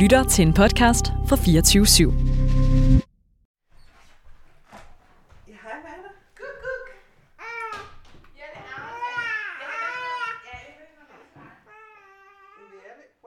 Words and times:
lytter 0.00 0.24
til 0.24 0.46
en 0.46 0.54
podcast 0.54 1.06
fra 1.28 1.36
24 1.36 1.84
/7. 1.84 2.10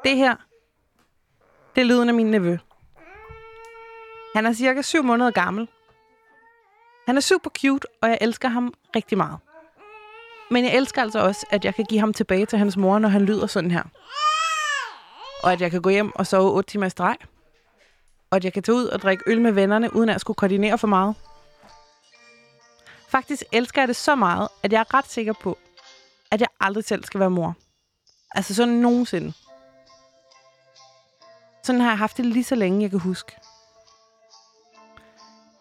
Det 0.03 0.17
her, 0.17 0.35
det 1.75 1.81
er 1.81 1.85
lyden 1.85 2.09
af 2.09 2.15
min 2.15 2.31
nevø. 2.31 2.57
Han 4.35 4.45
er 4.45 4.53
cirka 4.53 4.81
7 4.81 5.03
måneder 5.03 5.31
gammel. 5.31 5.67
Han 7.05 7.17
er 7.17 7.21
super 7.21 7.49
cute, 7.49 7.87
og 8.01 8.09
jeg 8.09 8.17
elsker 8.21 8.47
ham 8.47 8.73
rigtig 8.95 9.17
meget. 9.17 9.37
Men 10.51 10.65
jeg 10.65 10.75
elsker 10.75 11.01
altså 11.01 11.19
også, 11.19 11.45
at 11.49 11.65
jeg 11.65 11.75
kan 11.75 11.85
give 11.85 11.99
ham 11.99 12.13
tilbage 12.13 12.45
til 12.45 12.59
hans 12.59 12.77
mor, 12.77 12.99
når 12.99 13.09
han 13.09 13.21
lyder 13.21 13.47
sådan 13.47 13.71
her. 13.71 13.83
Og 15.43 15.51
at 15.51 15.61
jeg 15.61 15.71
kan 15.71 15.81
gå 15.81 15.89
hjem 15.89 16.15
og 16.15 16.27
sove 16.27 16.51
8 16.51 16.71
timer 16.71 16.85
i 16.85 16.89
streg. 16.89 17.17
Og 18.29 18.35
at 18.35 18.45
jeg 18.45 18.53
kan 18.53 18.63
tage 18.63 18.75
ud 18.75 18.85
og 18.85 19.01
drikke 19.01 19.23
øl 19.27 19.41
med 19.41 19.51
vennerne, 19.51 19.95
uden 19.95 20.09
at 20.09 20.21
skulle 20.21 20.35
koordinere 20.35 20.77
for 20.77 20.87
meget. 20.87 21.15
Faktisk 23.07 23.43
elsker 23.51 23.81
jeg 23.81 23.87
det 23.87 23.95
så 23.95 24.15
meget, 24.15 24.47
at 24.63 24.73
jeg 24.73 24.79
er 24.79 24.93
ret 24.93 25.07
sikker 25.07 25.33
på, 25.33 25.57
at 26.31 26.41
jeg 26.41 26.47
aldrig 26.59 26.83
selv 26.83 27.03
skal 27.03 27.19
være 27.19 27.29
mor. 27.29 27.55
Altså 28.35 28.55
sådan 28.55 28.73
nogensinde. 28.73 29.33
Sådan 31.63 31.81
har 31.81 31.89
jeg 31.89 31.97
haft 31.97 32.17
det 32.17 32.25
lige 32.25 32.43
så 32.43 32.55
længe, 32.55 32.81
jeg 32.81 32.89
kan 32.89 32.99
huske. 32.99 33.31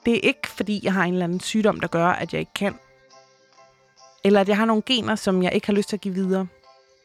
Det 0.04 0.14
er 0.14 0.20
ikke, 0.22 0.48
fordi 0.48 0.80
jeg 0.82 0.92
har 0.92 1.04
en 1.04 1.12
eller 1.12 1.24
anden 1.24 1.40
sygdom, 1.40 1.80
der 1.80 1.88
gør, 1.88 2.06
at 2.06 2.32
jeg 2.32 2.40
ikke 2.40 2.54
kan. 2.54 2.78
Eller 4.24 4.40
at 4.40 4.48
jeg 4.48 4.56
har 4.56 4.64
nogle 4.64 4.82
gener, 4.82 5.14
som 5.14 5.42
jeg 5.42 5.54
ikke 5.54 5.66
har 5.66 5.74
lyst 5.74 5.88
til 5.88 5.96
at 5.96 6.00
give 6.00 6.14
videre. 6.14 6.46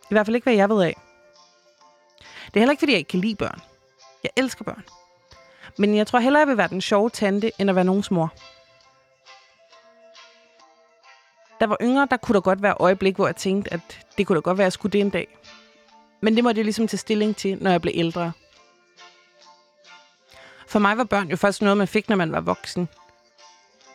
I 0.09 0.13
hvert 0.13 0.25
fald 0.25 0.35
ikke, 0.35 0.45
hvad 0.45 0.53
jeg 0.53 0.69
ved 0.69 0.83
af. 0.83 1.06
Det 2.47 2.55
er 2.55 2.59
heller 2.59 2.71
ikke, 2.71 2.81
fordi 2.81 2.91
jeg 2.91 2.99
ikke 2.99 3.09
kan 3.09 3.19
lide 3.19 3.35
børn. 3.35 3.61
Jeg 4.23 4.31
elsker 4.35 4.63
børn. 4.63 4.83
Men 5.77 5.95
jeg 5.95 6.07
tror 6.07 6.19
hellere, 6.19 6.39
jeg 6.39 6.47
vil 6.47 6.57
være 6.57 6.67
den 6.67 6.81
sjove 6.81 7.09
tante, 7.09 7.51
end 7.59 7.69
at 7.69 7.75
være 7.75 7.85
nogens 7.85 8.11
mor. 8.11 8.33
Da 11.49 11.63
jeg 11.63 11.69
var 11.69 11.77
yngre, 11.81 12.07
der 12.11 12.17
kunne 12.17 12.33
der 12.33 12.41
godt 12.41 12.61
være 12.61 12.75
øjeblik, 12.79 13.15
hvor 13.15 13.27
jeg 13.27 13.35
tænkte, 13.35 13.73
at 13.73 14.05
det 14.17 14.27
kunne 14.27 14.35
da 14.35 14.39
godt 14.39 14.57
være, 14.57 14.63
at 14.63 14.67
jeg 14.67 14.73
skulle 14.73 14.91
det 14.91 15.01
en 15.01 15.09
dag. 15.09 15.37
Men 16.21 16.35
det 16.35 16.43
måtte 16.43 16.59
jeg 16.59 16.65
ligesom 16.65 16.87
tage 16.87 16.97
stilling 16.97 17.35
til, 17.35 17.57
når 17.61 17.71
jeg 17.71 17.81
blev 17.81 17.93
ældre. 17.95 18.31
For 20.67 20.79
mig 20.79 20.97
var 20.97 21.03
børn 21.03 21.29
jo 21.29 21.35
først 21.35 21.61
noget, 21.61 21.77
man 21.77 21.87
fik, 21.87 22.09
når 22.09 22.15
man 22.15 22.31
var 22.31 22.41
voksen. 22.41 22.89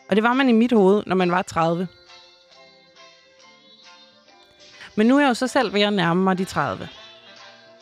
Og 0.09 0.15
det 0.15 0.23
var 0.23 0.33
man 0.33 0.49
i 0.49 0.51
mit 0.51 0.71
hoved, 0.71 1.03
når 1.05 1.15
man 1.15 1.31
var 1.31 1.41
30. 1.41 1.87
Men 4.95 5.07
nu 5.07 5.17
er 5.17 5.21
jeg 5.21 5.27
jo 5.27 5.33
så 5.33 5.47
selv 5.47 5.73
ved 5.73 5.81
at 5.81 5.93
nærme 5.93 6.23
mig 6.23 6.37
de 6.37 6.45
30. 6.45 6.89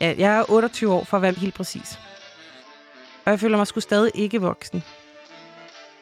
Ja, 0.02 0.16
jeg 0.18 0.38
er 0.38 0.52
28 0.52 0.94
år 0.94 1.04
for 1.04 1.18
at 1.18 1.24
være 1.24 1.32
helt 1.32 1.54
præcis. 1.54 2.00
Og 3.26 3.32
jeg 3.32 3.40
føler 3.40 3.58
mig 3.58 3.68
sgu 3.68 3.80
stadig 3.80 4.12
ikke 4.16 4.42
voksen. 4.42 4.84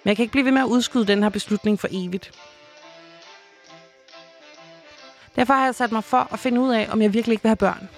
Men 0.03 0.09
jeg 0.09 0.16
kan 0.16 0.23
ikke 0.23 0.31
blive 0.31 0.45
ved 0.45 0.52
med 0.52 0.61
at 0.61 0.67
udskyde 0.67 1.08
den 1.08 1.23
her 1.23 1.30
beslutning 1.30 1.80
for 1.80 1.88
evigt. 1.92 2.31
Derfor 5.36 5.53
har 5.53 5.66
jeg 5.66 5.75
sat 5.75 5.92
mig 5.92 6.03
for 6.03 6.33
at 6.33 6.39
finde 6.39 6.61
ud 6.61 6.73
af, 6.73 6.88
om 6.92 7.02
jeg 7.02 7.14
virkelig 7.14 7.33
ikke 7.33 7.44
vil 7.44 7.50
have 7.50 7.55
børn. 7.55 7.89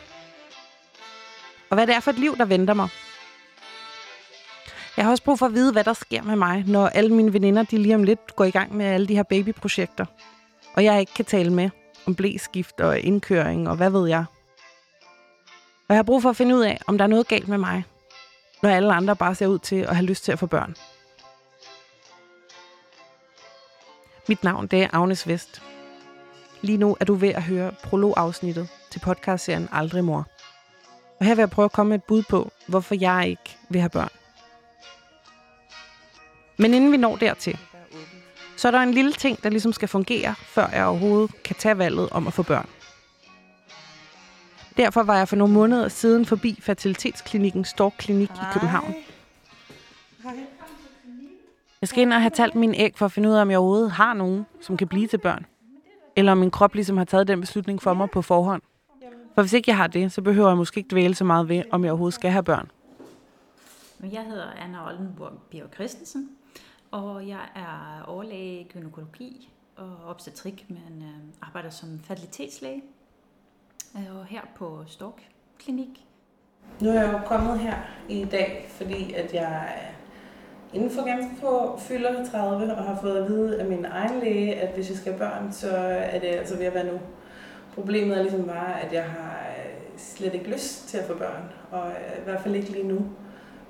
Og 1.70 1.76
hvad 1.76 1.88
det 1.88 1.96
er 1.96 2.00
for 2.00 2.12
et 2.12 2.20
liv, 2.20 2.38
der 2.38 2.46
venter 2.46 2.74
mig. 2.74 2.90
Jeg 4.98 5.06
har 5.06 5.12
også 5.12 5.24
brug 5.24 5.40
for 5.40 5.46
at 5.46 5.54
vide, 5.54 5.72
hvad 5.72 5.84
der 5.84 5.94
sker 5.94 6.22
med 6.22 6.36
mig, 6.36 6.64
når 6.68 6.88
alle 6.88 7.16
mine 7.16 7.34
veninder 7.34 7.64
de 7.64 7.78
lige 7.78 7.96
om 7.96 8.04
lidt 8.04 8.36
går 8.36 8.46
i 8.46 8.52
gang 8.52 8.76
med 8.76 8.86
alle 8.86 9.08
de 9.08 9.16
her 9.16 9.24
babyprojekter. 9.24 10.06
Og 10.74 10.84
jeg 10.84 11.00
ikke 11.00 11.14
kan 11.14 11.26
tale 11.26 11.54
med 11.54 11.70
om 12.08 12.16
blæskift 12.16 12.82
og 12.82 13.00
indkøring 13.00 13.70
og 13.70 13.76
hvad 13.76 13.90
ved 13.90 14.08
jeg. 14.08 14.26
Og 15.92 15.96
jeg 15.96 15.98
har 15.98 16.04
brug 16.04 16.22
for 16.22 16.30
at 16.30 16.36
finde 16.36 16.56
ud 16.56 16.62
af, 16.62 16.80
om 16.88 16.98
der 16.98 17.06
er 17.06 17.10
noget 17.10 17.28
galt 17.28 17.48
med 17.48 17.58
mig, 17.58 17.84
når 18.64 18.70
alle 18.70 18.94
andre 18.94 19.16
bare 19.16 19.36
ser 19.36 19.48
ud 19.48 19.60
til 19.60 19.76
at 19.76 19.96
have 19.96 20.06
lyst 20.06 20.24
til 20.24 20.32
at 20.32 20.40
få 20.40 20.46
børn. 20.46 20.76
Mit 24.28 24.44
navn 24.44 24.68
det 24.68 24.84
er 24.84 24.88
Agnes 24.94 25.28
Vest. 25.28 25.62
Lige 26.62 26.78
nu 26.78 26.98
er 27.00 27.06
du 27.06 27.14
ved 27.14 27.30
at 27.30 27.44
høre 27.44 27.72
prologafsnittet 27.84 28.70
til 28.92 29.00
podcastserien 29.00 29.70
Aldrig 29.72 30.04
Mor. 30.04 30.26
Og 31.20 31.26
her 31.26 31.36
vil 31.36 31.42
jeg 31.42 31.50
prøve 31.50 31.66
at 31.66 31.72
komme 31.72 31.90
med 31.90 31.98
et 31.98 32.04
bud 32.04 32.24
på, 32.30 32.52
hvorfor 32.68 32.96
jeg 32.96 33.28
ikke 33.28 33.58
vil 33.70 33.82
have 33.82 33.90
børn. 33.90 34.12
Men 36.58 36.74
inden 36.74 36.92
vi 36.92 36.98
når 36.98 37.16
dertil, 37.16 37.60
så 38.58 38.68
er 38.68 38.72
der 38.72 38.80
en 38.80 38.94
lille 38.94 39.14
ting, 39.14 39.44
der 39.44 39.50
ligesom 39.50 39.74
skal 39.74 39.88
fungere, 39.88 40.36
før 40.40 40.68
jeg 40.68 40.86
overhovedet 40.86 41.44
kan 41.44 41.56
tage 41.56 41.78
valget 41.78 42.10
om 42.10 42.28
at 42.28 42.34
få 42.34 42.44
børn. 42.44 42.70
Derfor 44.78 45.04
var 45.04 45.18
jeg 45.18 45.28
for 45.28 45.36
nogle 45.36 45.54
måneder 45.54 45.88
siden 45.88 46.26
forbi 46.26 46.60
fertilitetsklinikken 46.62 47.66
Stork 47.66 47.94
Klinik 47.98 48.30
i 48.30 48.46
København. 48.54 48.96
Jeg 51.82 51.88
skal 51.88 52.02
ind 52.02 52.14
og 52.14 52.22
have 52.22 52.30
talt 52.30 52.56
min 52.56 52.76
æg 52.76 52.94
for 52.96 53.06
at 53.06 53.12
finde 53.12 53.30
ud 53.30 53.34
af, 53.34 53.42
om 53.42 53.52
jeg 53.52 53.60
overhovedet 53.60 53.92
har 53.92 54.14
nogen, 54.14 54.46
som 54.62 54.78
kan 54.78 54.88
blive 54.88 55.08
til 55.08 55.18
børn. 55.18 55.46
Eller 56.16 56.32
om 56.32 56.38
min 56.38 56.52
krop 56.52 56.74
ligesom 56.74 56.98
har 56.98 57.06
taget 57.06 57.28
den 57.28 57.42
beslutning 57.42 57.82
for 57.82 57.94
mig 57.94 58.10
på 58.10 58.22
forhånd. 58.22 58.62
For 59.36 59.42
hvis 59.42 59.54
ikke 59.54 59.70
jeg 59.70 59.78
har 59.78 59.88
det, 59.88 60.12
så 60.12 60.22
behøver 60.22 60.48
jeg 60.48 60.58
måske 60.58 60.78
ikke 60.78 60.92
dvæle 60.92 61.16
så 61.16 61.24
meget 61.24 61.50
ved, 61.50 61.64
om 61.72 61.84
jeg 61.84 61.92
overhovedet 61.92 62.14
skal 62.14 62.32
have 62.32 62.44
børn. 62.44 62.72
Jeg 64.04 64.26
hedder 64.26 64.52
Anna 64.52 64.88
Oldenborg 64.88 65.32
Bjerg 65.52 65.74
Christensen, 65.74 66.30
og 66.92 67.28
jeg 67.28 67.42
er 67.56 68.04
overlæge 68.08 68.62
i 68.62 68.68
gynækologi 68.74 69.50
og 69.76 69.98
obstetrik, 70.06 70.66
men 70.70 71.02
øh, 71.02 71.48
arbejder 71.48 71.70
som 71.70 72.00
fertilitetslæge. 72.04 72.82
Øh, 73.96 74.20
og 74.20 74.26
her 74.26 74.42
på 74.56 74.84
Stork 74.88 75.28
Klinik. 75.60 76.06
Nu 76.82 76.90
er 76.90 76.94
jeg 76.94 77.14
jo 77.14 77.20
kommet 77.26 77.60
her 77.60 77.76
i 78.10 78.26
dag, 78.32 78.66
fordi 78.70 79.14
at 79.14 79.34
jeg 79.34 79.70
inden 80.74 80.90
for 80.92 81.06
ganske 81.06 81.32
få 81.42 81.80
fylder 81.80 82.26
30 82.26 82.76
og 82.76 82.84
har 82.84 83.02
fået 83.02 83.18
at 83.18 83.30
vide 83.30 83.60
af 83.60 83.66
min 83.66 83.86
egen 83.86 84.20
læge, 84.20 84.56
at 84.56 84.76
hvis 84.76 84.90
jeg 84.90 84.98
skal 84.98 85.12
have 85.12 85.20
børn, 85.20 85.52
så 85.52 85.70
er 85.78 86.20
det 86.20 86.28
altså 86.28 86.58
ved 86.58 86.66
at 86.66 86.74
være 86.74 86.86
nu. 86.86 87.00
Problemet 87.74 88.18
er 88.18 88.22
ligesom 88.22 88.44
bare, 88.44 88.82
at 88.82 88.94
jeg 88.94 89.04
har 89.04 89.46
øh, 89.58 89.74
slet 89.98 90.34
ikke 90.34 90.50
lyst 90.50 90.88
til 90.88 90.98
at 90.98 91.06
få 91.06 91.14
børn, 91.14 91.44
og 91.72 91.88
øh, 91.88 92.20
i 92.20 92.24
hvert 92.24 92.42
fald 92.42 92.56
ikke 92.56 92.72
lige 92.72 92.88
nu. 92.88 93.06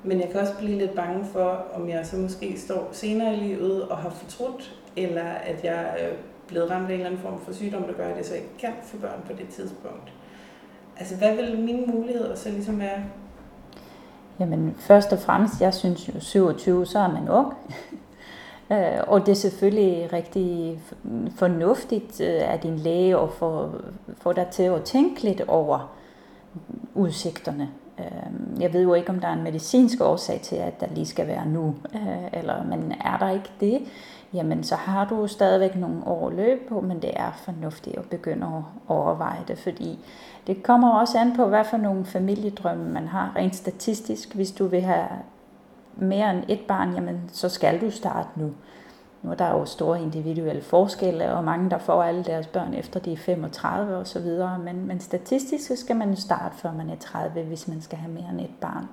Men 0.03 0.19
jeg 0.19 0.29
kan 0.29 0.39
også 0.41 0.57
blive 0.57 0.77
lidt 0.77 0.95
bange 0.95 1.25
for, 1.25 1.67
om 1.73 1.89
jeg 1.89 2.05
så 2.05 2.17
måske 2.17 2.59
står 2.59 2.89
senere 2.91 3.33
i 3.33 3.39
livet 3.39 3.87
og 3.89 3.97
har 3.97 4.09
fortrudt, 4.09 4.79
eller 4.95 5.23
at 5.23 5.63
jeg 5.63 5.97
øh, 6.01 6.17
blevet 6.51 6.71
ramt 6.71 6.83
af 6.83 6.93
en 6.93 6.93
eller 6.93 7.05
anden 7.05 7.21
form 7.21 7.39
for 7.39 7.53
sygdom, 7.53 7.83
der 7.83 7.93
gør, 7.93 8.07
at 8.07 8.17
jeg 8.17 8.25
så 8.25 8.35
ikke 8.35 8.57
kan 8.59 8.71
få 8.83 8.97
børn 8.97 9.21
på 9.27 9.33
det 9.33 9.47
tidspunkt. 9.49 10.13
Altså, 10.97 11.15
hvad 11.15 11.35
vil 11.35 11.59
mine 11.59 11.85
muligheder 11.85 12.35
så 12.35 12.49
ligesom 12.49 12.79
være? 12.79 13.03
Jamen, 14.39 14.75
først 14.77 15.13
og 15.13 15.19
fremmest, 15.19 15.61
jeg 15.61 15.73
synes 15.73 16.07
jo, 16.07 16.19
27, 16.19 16.85
så 16.85 16.99
er 16.99 17.11
man 17.11 17.29
ung. 17.29 17.53
Øh, 18.71 19.03
og 19.07 19.25
det 19.25 19.31
er 19.31 19.35
selvfølgelig 19.35 20.13
rigtig 20.13 20.79
fornuftigt 21.35 22.21
øh, 22.21 22.53
af 22.53 22.59
din 22.59 22.75
læge 22.75 23.17
at 23.17 23.29
få, 23.29 23.69
få 24.17 24.33
dig 24.33 24.47
til 24.51 24.63
at 24.63 24.83
tænke 24.83 25.23
lidt 25.23 25.41
over 25.41 25.95
udsigterne. 26.95 27.69
Øhm, 28.01 28.61
jeg 28.61 28.73
ved 28.73 28.81
jo 28.81 28.93
ikke, 28.93 29.09
om 29.09 29.19
der 29.19 29.27
er 29.27 29.33
en 29.33 29.43
medicinsk 29.43 30.01
årsag 30.01 30.41
til, 30.41 30.55
at 30.55 30.79
der 30.79 30.87
lige 30.91 31.05
skal 31.05 31.27
være 31.27 31.45
nu, 31.45 31.75
øh, 31.95 32.39
eller, 32.39 32.63
men 32.63 32.93
er 33.05 33.17
der 33.17 33.29
ikke 33.29 33.51
det, 33.59 33.81
jamen 34.33 34.63
så 34.63 34.75
har 34.75 35.05
du 35.05 35.27
stadigvæk 35.27 35.75
nogle 35.75 36.07
år 36.07 36.29
løb 36.29 36.69
på, 36.69 36.81
men 36.81 37.01
det 37.01 37.11
er 37.15 37.31
fornuftigt 37.43 37.97
at 37.97 38.05
begynde 38.05 38.45
at 38.45 38.63
overveje 38.87 39.43
det, 39.47 39.57
fordi 39.57 39.99
det 40.47 40.63
kommer 40.63 40.99
også 40.99 41.19
an 41.19 41.35
på, 41.35 41.45
hvad 41.45 41.63
for 41.63 41.77
nogle 41.77 42.05
familiedrømme 42.05 42.89
man 42.89 43.07
har 43.07 43.33
rent 43.35 43.55
statistisk. 43.55 44.35
Hvis 44.35 44.51
du 44.51 44.67
vil 44.67 44.81
have 44.81 45.07
mere 45.95 46.31
end 46.31 46.43
et 46.47 46.61
barn, 46.67 46.93
jamen 46.93 47.21
så 47.33 47.49
skal 47.49 47.81
du 47.81 47.91
starte 47.91 48.29
nu. 48.35 48.51
Nu 49.23 49.31
er 49.31 49.35
der 49.35 49.49
jo 49.49 49.65
store 49.65 50.01
individuelle 50.01 50.61
forskelle, 50.61 51.33
og 51.33 51.43
mange, 51.43 51.69
der 51.69 51.77
får 51.77 52.03
alle 52.03 52.23
deres 52.23 52.47
børn 52.47 52.73
efter 52.73 52.99
de 52.99 53.13
er 53.13 53.17
35 53.17 53.97
og 53.97 54.07
så 54.07 54.19
videre. 54.19 54.59
Men, 54.59 54.87
men 54.87 54.99
statistisk 54.99 55.67
så 55.67 55.75
skal 55.75 55.95
man 55.95 56.15
starte, 56.15 56.55
før 56.57 56.73
man 56.73 56.89
er 56.89 56.95
30, 56.95 57.43
hvis 57.43 57.67
man 57.67 57.81
skal 57.81 57.97
have 57.97 58.13
mere 58.13 58.29
end 58.31 58.41
et 58.41 58.55
barn. 58.61 58.85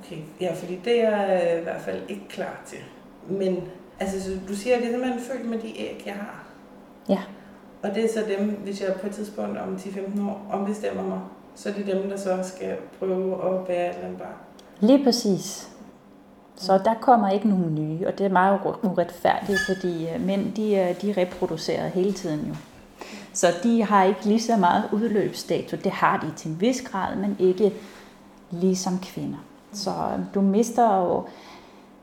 Okay, 0.00 0.16
ja, 0.40 0.54
fordi 0.54 0.80
det 0.84 1.04
er 1.04 1.10
jeg 1.10 1.58
i 1.60 1.62
hvert 1.62 1.80
fald 1.80 2.02
ikke 2.08 2.28
klar 2.28 2.62
til. 2.66 2.78
Men 3.28 3.68
altså, 4.00 4.22
så 4.22 4.30
du 4.48 4.54
siger, 4.54 4.76
at 4.76 4.82
det 4.82 4.88
er 4.88 4.92
simpelthen 4.92 5.20
født 5.20 5.50
med 5.50 5.58
de 5.58 5.80
æg, 5.80 6.02
jeg 6.06 6.14
har? 6.14 6.44
Ja. 7.08 7.22
Og 7.82 7.94
det 7.94 8.04
er 8.04 8.08
så 8.08 8.24
dem, 8.38 8.50
hvis 8.50 8.80
jeg 8.80 8.94
på 9.00 9.06
et 9.06 9.12
tidspunkt 9.12 9.58
om 9.58 9.76
10-15 9.76 10.30
år 10.30 10.46
ombestemmer 10.52 11.02
mig, 11.02 11.20
så 11.54 11.68
er 11.68 11.72
det 11.72 11.86
dem, 11.86 12.08
der 12.10 12.16
så 12.16 12.38
skal 12.42 12.76
prøve 12.98 13.32
at 13.34 13.66
bære 13.66 13.90
et 13.90 13.94
eller 13.94 14.04
andet 14.04 14.18
barn? 14.18 14.34
Lige 14.80 15.04
præcis. 15.04 15.75
Så 16.56 16.78
der 16.78 16.94
kommer 17.00 17.28
ikke 17.28 17.48
nogen 17.48 17.74
nye, 17.74 18.06
og 18.06 18.18
det 18.18 18.26
er 18.26 18.30
meget 18.30 18.60
uretfærdigt, 18.82 19.60
fordi 19.66 20.08
øh, 20.08 20.26
mænd 20.26 20.52
de, 20.52 20.74
øh, 20.74 21.02
de 21.02 21.14
reproducerer 21.20 21.88
hele 21.88 22.12
tiden 22.12 22.46
jo. 22.48 22.54
Så 23.32 23.46
de 23.62 23.82
har 23.82 24.04
ikke 24.04 24.24
lige 24.24 24.42
så 24.42 24.56
meget 24.56 24.84
udløbsdato. 24.92 25.76
Det 25.84 25.92
har 25.92 26.18
de 26.20 26.32
til 26.36 26.50
en 26.50 26.60
vis 26.60 26.82
grad, 26.82 27.16
men 27.16 27.36
ikke 27.38 27.72
ligesom 28.50 28.98
kvinder. 28.98 29.38
Så 29.72 29.90
øh, 29.90 30.24
du 30.34 30.40
mister 30.40 30.96
jo, 30.96 31.24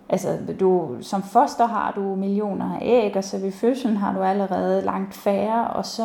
altså 0.09 0.37
du, 0.59 0.97
som 1.01 1.23
foster 1.23 1.65
har 1.65 1.91
du 1.95 2.15
millioner 2.15 2.75
af 2.75 2.79
æg, 2.81 3.17
og 3.17 3.23
så 3.23 3.37
ved 3.37 3.51
fødslen 3.51 3.97
har 3.97 4.13
du 4.13 4.21
allerede 4.21 4.81
langt 4.81 5.13
færre, 5.13 5.67
og 5.67 5.85
så 5.85 6.03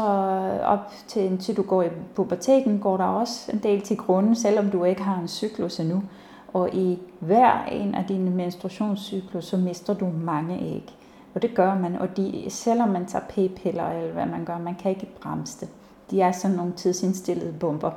op 0.65 0.93
til, 1.07 1.39
til 1.39 1.57
du 1.57 1.63
går 1.63 1.83
i 1.83 1.89
puberteten, 2.15 2.79
går 2.79 2.97
der 2.97 3.05
også 3.05 3.53
en 3.53 3.59
del 3.59 3.81
til 3.81 3.97
grunden, 3.97 4.35
selvom 4.35 4.71
du 4.71 4.85
ikke 4.85 5.03
har 5.03 5.21
en 5.21 5.29
cyklus 5.29 5.81
endnu. 5.81 6.03
Og 6.49 6.75
i 6.75 6.99
hver 7.21 7.65
en 7.65 7.95
af 7.95 8.05
dine 8.05 8.31
menstruationscykler, 8.31 9.41
så 9.41 9.57
mister 9.57 9.95
du 9.95 10.07
mange 10.07 10.61
æg. 10.61 10.95
Og 11.35 11.43
det 11.43 11.55
gør 11.55 11.79
man, 11.79 11.97
og 11.97 12.17
de, 12.17 12.45
selvom 12.49 12.89
man 12.89 13.07
tager 13.07 13.25
p-piller 13.25 13.89
eller 13.89 14.13
hvad 14.13 14.27
man 14.27 14.45
gør, 14.45 14.59
man 14.59 14.75
kan 14.75 14.91
ikke 14.91 15.09
bremse 15.21 15.61
det. 15.61 15.69
De 16.11 16.21
er 16.21 16.33
sådan 16.33 16.57
nogle 16.57 16.73
tidsindstillede 16.77 17.53
bomber, 17.61 17.91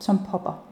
som 0.00 0.18
popper. 0.30 0.64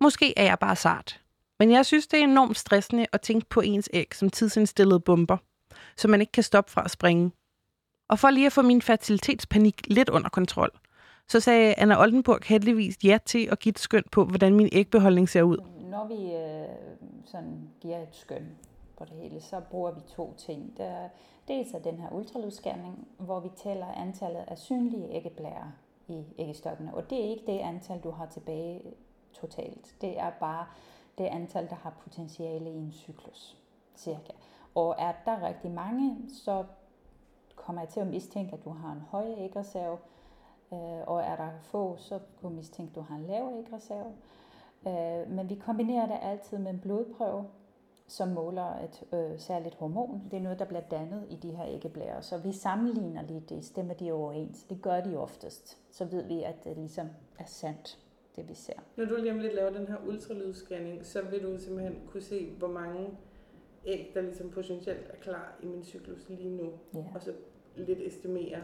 Måske 0.00 0.38
er 0.38 0.44
jeg 0.44 0.58
bare 0.58 0.76
sart. 0.76 1.20
Men 1.58 1.70
jeg 1.70 1.86
synes, 1.86 2.06
det 2.06 2.20
er 2.20 2.24
enormt 2.24 2.58
stressende 2.58 3.06
at 3.12 3.20
tænke 3.20 3.48
på 3.48 3.60
ens 3.60 3.88
æg 3.92 4.14
som 4.14 4.30
tidsindstillede 4.30 5.00
bomber, 5.00 5.36
så 5.96 6.08
man 6.08 6.20
ikke 6.20 6.32
kan 6.32 6.42
stoppe 6.42 6.70
fra 6.70 6.82
at 6.84 6.90
springe. 6.90 7.32
Og 8.08 8.18
for 8.18 8.30
lige 8.30 8.46
at 8.46 8.52
få 8.52 8.62
min 8.62 8.82
fertilitetspanik 8.82 9.82
lidt 9.86 10.08
under 10.08 10.28
kontrol, 10.28 10.70
så 11.28 11.40
sagde 11.40 11.74
Anna 11.78 12.00
Oldenburg 12.00 12.38
heldigvis 12.44 12.96
ja 13.04 13.18
til 13.24 13.48
at 13.52 13.58
give 13.58 13.70
et 13.70 13.78
skøn 13.78 14.02
på, 14.12 14.24
hvordan 14.24 14.54
min 14.54 14.68
ægbeholdning 14.72 15.28
ser 15.28 15.42
ud. 15.42 15.58
Når 15.80 16.06
vi 16.06 16.34
øh, 16.34 16.96
sådan 17.24 17.68
giver 17.80 17.98
et 17.98 18.14
skøn 18.16 18.46
på 18.98 19.04
det 19.04 19.12
hele, 19.12 19.40
så 19.40 19.60
bruger 19.70 19.90
vi 19.90 20.00
to 20.00 20.34
ting. 20.38 20.72
Der 20.76 20.84
er 20.84 21.08
dels 21.48 21.72
er 21.72 21.78
den 21.78 21.98
her 21.98 22.12
ultralydsscanning, 22.12 23.08
hvor 23.18 23.40
vi 23.40 23.48
tæller 23.56 23.86
antallet 23.86 24.44
af 24.48 24.58
synlige 24.58 25.10
æggeblærer 25.10 25.72
i 26.08 26.24
æggestokkene. 26.38 26.94
Og 26.94 27.10
det 27.10 27.24
er 27.24 27.30
ikke 27.30 27.46
det 27.46 27.58
antal, 27.58 28.00
du 28.00 28.10
har 28.10 28.26
tilbage 28.26 28.82
totalt. 29.32 29.94
Det 30.00 30.20
er 30.20 30.30
bare 30.40 30.66
det 31.18 31.24
antal, 31.24 31.68
der 31.68 31.74
har 31.74 31.92
potentiale 32.04 32.70
i 32.70 32.76
en 32.76 32.92
cyklus, 32.92 33.56
cirka. 33.96 34.32
Og 34.74 34.94
er 34.98 35.12
der 35.24 35.46
rigtig 35.46 35.70
mange, 35.70 36.16
så 36.44 36.64
kommer 37.56 37.82
jeg 37.82 37.88
til 37.88 38.00
at 38.00 38.06
mistænke, 38.06 38.52
at 38.52 38.64
du 38.64 38.70
har 38.70 38.92
en 38.92 39.02
høj 39.10 39.34
ægreserve, 39.38 39.98
og 41.06 41.20
er 41.20 41.36
der 41.36 41.48
få, 41.62 41.96
så 41.96 42.18
du 42.42 42.48
mistænke, 42.48 42.92
du 42.94 43.00
har 43.00 43.16
en 43.16 43.26
lav 43.26 43.52
ægreserve. 43.58 44.12
Øh, 44.86 45.30
men 45.30 45.48
vi 45.48 45.54
kombinerer 45.54 46.06
det 46.06 46.18
altid 46.22 46.58
med 46.58 46.70
en 46.70 46.80
blodprøve, 46.80 47.44
som 48.08 48.28
måler 48.28 48.84
et 48.84 49.02
øh, 49.12 49.38
særligt 49.38 49.74
hormon. 49.74 50.22
Det 50.30 50.36
er 50.36 50.40
noget, 50.40 50.58
der 50.58 50.64
bliver 50.64 50.82
dannet 50.90 51.26
i 51.30 51.36
de 51.36 51.50
her 51.50 51.66
æggeblærer. 51.66 52.20
Så 52.20 52.38
vi 52.38 52.52
sammenligner 52.52 53.22
lige 53.22 53.42
det, 53.48 53.64
stemmer 53.64 53.94
de 53.94 54.12
overens. 54.12 54.62
Det 54.62 54.82
gør 54.82 55.00
de 55.00 55.16
oftest. 55.16 55.78
Så 55.90 56.04
ved 56.04 56.22
vi, 56.22 56.42
at 56.42 56.64
det 56.64 56.76
ligesom 56.76 57.06
er 57.38 57.44
sandt, 57.46 57.98
det 58.36 58.48
vi 58.48 58.54
ser. 58.54 58.80
Når 58.96 59.04
du 59.04 59.16
lige 59.16 59.32
om 59.32 59.38
lidt 59.38 59.54
laver 59.54 59.70
den 59.70 59.86
her 59.86 59.96
ultralydsscanning, 60.06 61.06
så 61.06 61.22
vil 61.22 61.42
du 61.42 61.58
simpelthen 61.58 61.96
kunne 62.06 62.22
se, 62.22 62.50
hvor 62.58 62.68
mange 62.68 63.10
æg, 63.86 64.10
der 64.14 64.20
ligesom 64.20 64.50
potentielt 64.50 65.10
er 65.10 65.16
klar 65.16 65.58
i 65.62 65.66
min 65.66 65.84
cyklus 65.84 66.28
lige 66.28 66.50
nu. 66.50 66.72
Ja. 66.94 67.04
Og 67.14 67.22
så 67.22 67.32
lidt 67.76 67.98
estimere, 67.98 68.60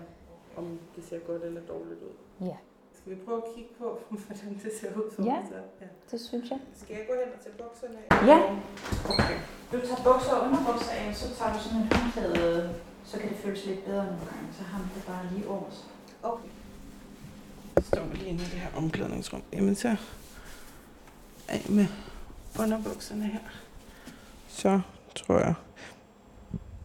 om 0.56 0.78
det 0.96 1.04
ser 1.08 1.18
godt 1.18 1.42
eller 1.42 1.60
dårligt 1.60 2.00
ud. 2.08 2.14
Ja, 2.46 2.56
Skal 2.98 3.08
vi 3.12 3.18
prøve 3.24 3.38
at 3.38 3.48
kigge 3.54 3.70
på, 3.78 3.98
hvordan 4.26 4.60
det 4.64 4.72
ser 4.80 4.90
ud 5.00 5.10
for 5.14 5.22
Ja. 5.22 5.34
mig 5.34 5.44
så? 5.48 5.60
Ja. 5.80 5.86
det 6.10 6.20
synes 6.20 6.50
jeg. 6.50 6.58
Skal 6.82 6.92
jeg 6.96 7.04
gå 7.08 7.14
hen 7.22 7.28
og 7.36 7.40
tage 7.44 7.54
bukserne 7.62 7.98
af? 8.10 8.26
Ja. 8.30 8.38
Okay. 9.12 9.38
Du 9.72 9.76
tager 9.86 10.02
bukser 10.12 10.32
og 10.36 10.40
underbukser 10.46 10.92
af, 11.00 11.08
og 11.08 11.14
så 11.16 11.26
tager 11.38 11.52
du 11.54 11.58
sådan 11.64 11.78
en 11.82 11.88
håndklæde, 11.92 12.74
så 13.04 13.18
kan 13.18 13.28
det 13.28 13.36
føles 13.36 13.66
lidt 13.66 13.84
bedre 13.84 14.04
nogle 14.04 14.24
gange. 14.30 14.46
Så 14.58 14.62
har 14.62 14.78
man 14.78 14.88
det 14.94 15.02
bare 15.06 15.24
lige 15.34 15.48
over 15.48 15.70
sig. 15.70 15.88
Okay. 16.22 16.48
Så 17.80 17.86
står 17.86 18.04
vi 18.06 18.14
lige 18.16 18.28
inde 18.28 18.40
i 18.42 18.44
det 18.44 18.58
her 18.64 18.68
omklædningsrum. 18.76 19.42
Jamen 19.52 19.74
så 19.74 19.96
af 21.48 21.66
med 21.70 21.86
underbukserne 22.60 23.24
her. 23.26 23.40
Så 24.48 24.80
tror 25.14 25.38
jeg. 25.38 25.54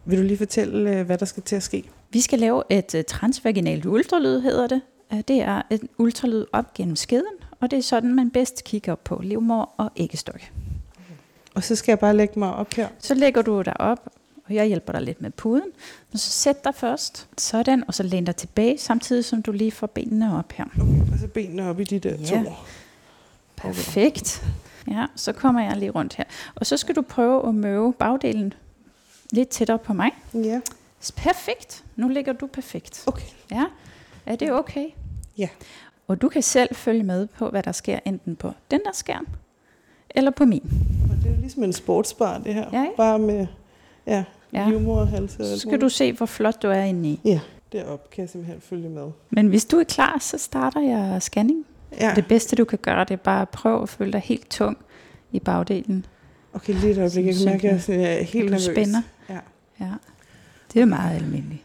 Vil 0.04 0.18
du 0.18 0.22
lige 0.24 0.38
fortælle, 0.38 0.98
øh, 0.98 1.06
hvad 1.06 1.18
der 1.18 1.26
skal 1.26 1.42
til 1.42 1.56
at 1.56 1.62
ske? 1.62 1.90
Vi 2.10 2.20
skal 2.20 2.38
lave 2.38 2.62
et 2.70 2.94
uh, 2.94 3.00
transvaginalt 3.08 3.86
ultralyd, 3.86 4.40
hedder 4.40 4.66
det. 4.66 4.80
Uh, 5.12 5.20
det 5.28 5.40
er 5.40 5.62
et 5.70 5.80
ultralyd 5.98 6.44
op 6.52 6.74
gennem 6.74 6.96
skeden, 6.96 7.34
og 7.60 7.70
det 7.70 7.78
er 7.78 7.82
sådan, 7.82 8.14
man 8.14 8.30
bedst 8.30 8.64
kigger 8.64 8.94
på 8.94 9.20
livmor 9.24 9.70
og 9.76 9.90
æggestok. 9.96 10.40
Og 11.54 11.64
så 11.64 11.76
skal 11.76 11.92
jeg 11.92 11.98
bare 11.98 12.16
lægge 12.16 12.38
mig 12.38 12.54
op 12.54 12.74
her. 12.74 12.88
Så 12.98 13.14
lægger 13.14 13.42
du 13.42 13.62
dig 13.62 13.80
op, 13.80 14.08
og 14.44 14.54
jeg 14.54 14.66
hjælper 14.66 14.92
dig 14.92 15.02
lidt 15.02 15.22
med 15.22 15.30
puden. 15.30 15.70
Og 16.12 16.18
så 16.18 16.30
sæt 16.30 16.64
dig 16.64 16.74
først, 16.74 17.28
sådan, 17.38 17.84
og 17.88 17.94
så 17.94 18.02
læn 18.02 18.24
dig 18.24 18.36
tilbage, 18.36 18.78
samtidig 18.78 19.24
som 19.24 19.42
du 19.42 19.52
lige 19.52 19.72
får 19.72 19.86
benene 19.86 20.38
op 20.38 20.52
her. 20.52 20.64
Okay, 20.64 21.12
og 21.12 21.18
så 21.20 21.26
benene 21.26 21.68
op 21.70 21.80
i 21.80 21.84
de 21.84 21.98
der 21.98 22.16
to. 22.16 22.34
Ja. 22.34 22.44
Perfekt. 23.56 24.44
Ja, 24.90 25.06
så 25.16 25.32
kommer 25.32 25.62
jeg 25.62 25.76
lige 25.76 25.90
rundt 25.90 26.14
her. 26.14 26.24
Og 26.54 26.66
så 26.66 26.76
skal 26.76 26.94
du 26.96 27.02
prøve 27.02 27.48
at 27.48 27.54
møve 27.54 27.92
bagdelen 27.92 28.52
lidt 29.30 29.48
tættere 29.48 29.78
på 29.78 29.92
mig. 29.92 30.10
Ja. 30.34 30.60
Perfekt. 31.16 31.84
Nu 31.96 32.08
ligger 32.08 32.32
du 32.32 32.46
perfekt. 32.46 33.04
Okay. 33.06 33.26
Ja, 33.50 33.64
er 34.26 34.36
det 34.36 34.52
okay? 34.52 34.86
Ja. 35.38 35.48
Og 36.08 36.20
du 36.22 36.28
kan 36.28 36.42
selv 36.42 36.74
følge 36.74 37.02
med 37.02 37.26
på, 37.26 37.48
hvad 37.50 37.62
der 37.62 37.72
sker 37.72 37.98
enten 38.04 38.36
på 38.36 38.52
den 38.70 38.80
der 38.84 38.92
skærm, 38.92 39.26
eller 40.10 40.30
på 40.30 40.44
min. 40.44 40.62
Og 41.10 41.16
det 41.16 41.26
er 41.30 41.34
jo 41.34 41.40
ligesom 41.40 41.64
en 41.64 41.72
sportsbar, 41.72 42.38
det 42.38 42.54
her. 42.54 42.66
Ja, 42.72 42.82
ikke? 42.82 42.96
Bare 42.96 43.18
med 43.18 43.46
ja, 44.06 44.24
Ja. 44.52 44.68
livmor 44.68 45.00
og 45.00 45.08
hals. 45.08 45.32
Så 45.32 45.58
skal 45.58 45.80
du 45.80 45.88
se, 45.88 46.12
hvor 46.12 46.26
flot 46.26 46.62
du 46.62 46.68
er 46.68 46.82
inde 46.82 47.08
i. 47.08 47.20
Ja, 47.24 47.40
derop 47.72 48.10
kan 48.10 48.22
jeg 48.22 48.28
simpelthen 48.30 48.60
følge 48.60 48.88
med. 48.88 49.10
Men 49.30 49.46
hvis 49.48 49.64
du 49.64 49.76
er 49.78 49.84
klar, 49.84 50.18
så 50.20 50.38
starter 50.38 50.80
jeg 50.80 51.22
scanning. 51.22 51.66
Ja, 52.00 52.12
Det 52.16 52.26
bedste, 52.26 52.56
du 52.56 52.64
kan 52.64 52.78
gøre, 52.82 53.04
det 53.04 53.10
er 53.10 53.16
bare 53.16 53.42
at 53.42 53.48
prøve 53.48 53.82
at 53.82 53.88
føle 53.88 54.12
dig 54.12 54.20
helt 54.20 54.50
tung 54.50 54.78
i 55.32 55.38
bagdelen. 55.40 56.06
okay, 56.52 56.72
lige 56.74 56.90
et 56.90 56.98
øjeblik. 56.98 57.26
Jeg 57.26 57.34
kan 57.34 57.44
mærke, 57.52 57.70
at 57.70 57.88
jeg 57.88 58.18
er 58.18 58.22
helt 58.22 58.50
nervøs. 58.50 58.64
spænder. 58.64 59.02
Ja. 59.28 59.38
Ja, 59.80 59.90
det 60.72 60.82
er 60.82 60.86
meget 60.86 61.16
almindeligt. 61.16 61.64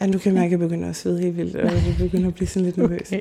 Ja, 0.00 0.06
nu 0.06 0.18
kan 0.18 0.32
jeg 0.32 0.34
mærke, 0.34 0.54
at 0.54 0.60
jeg 0.60 0.68
begynder 0.68 0.88
at 0.88 0.96
svede 0.96 1.20
helt 1.20 1.36
vildt, 1.36 1.56
og 1.56 1.72
jeg 1.72 1.94
begynder 1.98 2.28
at 2.28 2.34
blive 2.34 2.48
sådan 2.48 2.64
lidt 2.64 2.76
nervøs. 2.76 3.00
Okay. 3.08 3.20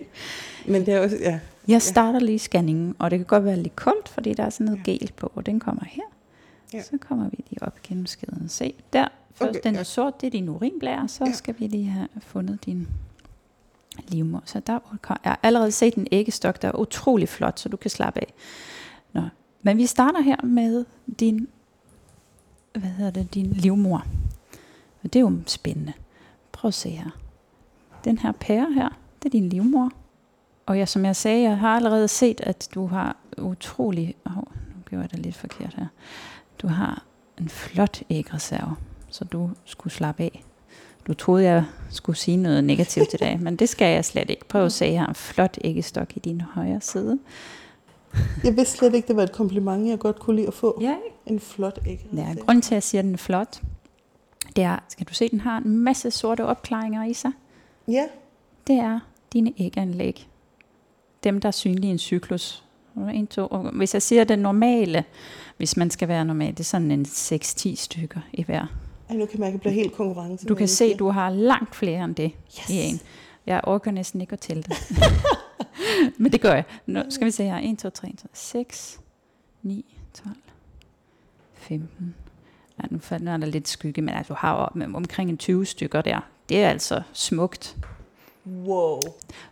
Men 0.68 0.86
det 0.86 0.94
er 0.94 1.00
også, 1.00 1.18
ja, 1.20 1.40
Jeg 1.68 1.82
starter 1.82 2.20
lige 2.20 2.40
scanningen, 2.40 2.96
og 3.00 3.12
det 3.12 3.20
kan 3.20 3.26
godt 3.26 3.46
være 3.46 3.58
lidt 3.58 3.76
koldt, 3.76 4.10
fordi 4.10 4.34
der 4.34 4.44
er 4.44 4.50
sådan 4.50 4.66
noget 4.66 4.80
Ja. 4.88 4.92
gel 4.92 5.12
på, 5.18 5.32
og 5.36 5.46
den 5.46 5.60
kommer 5.60 5.86
her. 5.86 6.04
Ja. 6.74 6.82
Så 6.82 6.98
kommer 7.00 7.30
vi 7.30 7.44
lige 7.50 7.64
op 7.64 7.82
gennem 7.84 8.06
skeden. 8.06 8.50
Se, 8.50 8.74
der. 8.94 9.08
Først 9.36 9.50
Okay, 9.50 9.60
den 9.64 9.76
er 9.76 9.80
ja. 9.80 9.84
sort, 9.84 10.22
det 10.22 10.28
er 10.28 10.32
din 10.32 10.50
urinblære, 10.50 11.08
så 11.08 11.26
Ja. 11.26 11.32
skal 11.32 11.56
vi 11.60 11.68
lige 11.68 11.86
have 11.90 12.08
fundet 12.20 12.66
din 12.66 12.88
livmor. 14.08 14.42
Så 14.46 14.60
der 14.68 14.80
har 15.24 15.40
allerede 15.44 15.72
set 15.72 15.96
en 15.96 16.08
æggestok, 16.12 16.62
der 16.62 16.68
er 16.68 16.80
utrolig 16.80 17.30
flot, 17.30 17.60
så 17.60 17.70
du 17.70 17.78
kan 17.78 17.92
slappe 17.92 18.20
af. 18.20 18.34
Nå. 19.14 19.22
Men 19.62 19.78
vi 19.78 19.86
starter 19.86 20.22
her 20.22 20.46
med 20.46 20.86
din, 21.20 21.48
hvad 22.74 22.90
hedder 22.90 23.12
det, 23.12 23.34
din 23.34 23.46
livmor. 23.46 24.06
Og 25.04 25.14
det 25.14 25.20
er 25.20 25.22
jo 25.22 25.34
spændende. 25.48 25.94
Prøv 26.52 26.68
at 26.68 26.74
se 26.74 26.90
her. 26.90 27.10
Den 28.06 28.18
her 28.18 28.32
pære 28.32 28.74
her, 28.74 28.90
det 29.24 29.26
er 29.26 29.30
din 29.30 29.50
livmor. 29.50 29.92
Og 30.66 30.78
jeg, 30.80 30.88
som 30.88 31.06
jeg 31.06 31.16
sagde, 31.16 31.42
jeg 31.44 31.58
har 31.58 31.76
allerede 31.76 32.08
set, 32.08 32.42
at 32.42 32.70
du 32.76 32.88
har 32.88 33.18
utrolig... 33.38 34.16
Oh, 34.26 34.36
nu 34.36 34.82
gjorde 34.90 35.02
jeg 35.02 35.12
det 35.12 35.20
lidt 35.20 35.36
forkert 35.36 35.74
her. 35.78 35.88
Du 36.62 36.68
har 36.68 37.04
en 37.40 37.50
flot 37.50 38.02
ægreserve, 38.10 38.76
så 39.10 39.26
du 39.26 39.50
skulle 39.66 39.94
slappe 39.94 40.24
af. 40.24 40.44
Du 41.08 41.14
troede, 41.14 41.44
jeg 41.44 41.66
skulle 41.90 42.18
sige 42.18 42.38
noget 42.38 42.64
negativt 42.64 43.14
i 43.14 43.18
dag, 43.18 43.40
men 43.40 43.56
det 43.56 43.70
skal 43.70 43.94
jeg 43.94 44.06
slet 44.06 44.30
ikke. 44.30 44.46
Prøv 44.48 44.66
at 44.66 44.72
se, 44.72 44.86
jeg 44.86 45.00
har 45.00 45.08
en 45.08 45.16
flot 45.16 45.58
æggestok 45.64 46.18
i 46.18 46.20
din 46.20 46.42
højre 46.42 46.82
side. 46.82 47.20
jeg 48.44 48.56
vidste 48.58 48.78
slet 48.78 48.94
ikke, 48.96 49.08
det 49.08 49.16
var 49.16 49.24
et 49.24 49.32
kompliment, 49.32 49.88
jeg 49.90 50.00
godt 50.00 50.20
kunne 50.20 50.36
lide 50.36 50.48
at 50.48 50.54
få. 50.54 50.78
Ja, 50.82 50.96
En 51.26 51.40
flot 51.40 51.80
æg. 51.88 52.08
ja 52.14 52.36
grunden 52.46 52.62
til, 52.62 52.72
at 52.72 52.76
jeg 52.76 52.84
siger, 52.84 53.02
at 53.02 53.06
den 53.06 53.14
er 53.14 53.18
flot, 53.18 53.62
det 54.56 54.64
er, 54.64 54.80
skal 54.88 55.08
du 55.08 55.14
se, 55.14 55.30
den 55.30 55.40
har 55.40 55.58
en 55.58 55.78
masse 55.78 56.12
sorte 56.12 56.46
opklaringer 56.46 57.04
i 57.06 57.14
sig. 57.14 57.32
Ja, 57.88 58.06
det 58.68 58.76
er 58.76 59.00
dine 59.34 59.54
æganlæg. 59.58 60.28
Dem, 61.24 61.42
der 61.42 61.48
er 61.48 61.52
synlige 61.52 61.90
i 61.90 61.92
en 61.92 62.00
cyklus. 62.00 62.64
En, 62.96 63.28
to, 63.28 63.48
og 63.48 63.72
hvis 63.72 63.94
jeg 63.94 64.02
siger 64.02 64.24
det 64.24 64.40
normale, 64.40 65.04
hvis 65.58 65.78
man 65.78 65.90
skal 65.90 66.08
være 66.08 66.26
normal, 66.26 66.52
det 66.52 66.60
er 66.60 66.64
sådan 66.64 66.92
en 66.92 67.06
6-10 67.06 67.76
stykker 67.76 68.20
i 68.34 68.44
hver. 68.44 68.66
Ej, 69.10 69.16
nu 69.16 69.26
kan 69.26 69.44
at 69.44 69.52
jeg 69.52 69.60
bliver 69.60 69.74
helt 69.74 69.94
konkurrence. 69.94 70.48
Du 70.48 70.56
kan 70.56 70.68
se, 70.68 70.86
at 70.86 71.00
du 71.00 71.10
har 71.10 71.30
langt 71.30 71.76
flere 71.76 72.04
end 72.04 72.16
det 72.16 72.32
yes. 72.60 72.70
i 72.70 72.74
en. 72.74 73.00
Jeg 73.46 73.62
orker 73.64 73.92
næsten 73.92 74.22
ikke 74.22 74.34
at 74.34 74.40
tælle 74.40 74.64
det. 74.64 74.78
Men 76.22 76.32
det 76.32 76.42
gør 76.42 76.54
jeg. 76.54 76.64
Nu 76.86 77.04
skal 77.10 77.26
vi 77.26 77.32
se 77.32 77.44
her. 77.44 77.58
1, 77.58 77.80
2, 77.80 77.90
3, 77.90 78.08
4, 78.08 78.30
6, 78.34 79.00
9, 79.64 80.00
12, 80.14 80.36
15. 81.54 82.16
Ja, 82.82 82.88
nu 82.90 83.00
er 83.12 83.38
der 83.38 83.46
lidt 83.46 83.68
skygge, 83.68 84.02
men 84.02 84.16
altså, 84.16 84.34
du 84.34 84.38
har 84.40 84.74
omkring 84.96 85.30
en 85.30 85.38
20 85.38 85.66
stykker 85.66 86.02
der. 86.02 86.20
Det 86.50 86.64
er 86.64 86.70
altså 86.70 87.02
smukt. 87.14 87.78
Wow. 88.46 89.00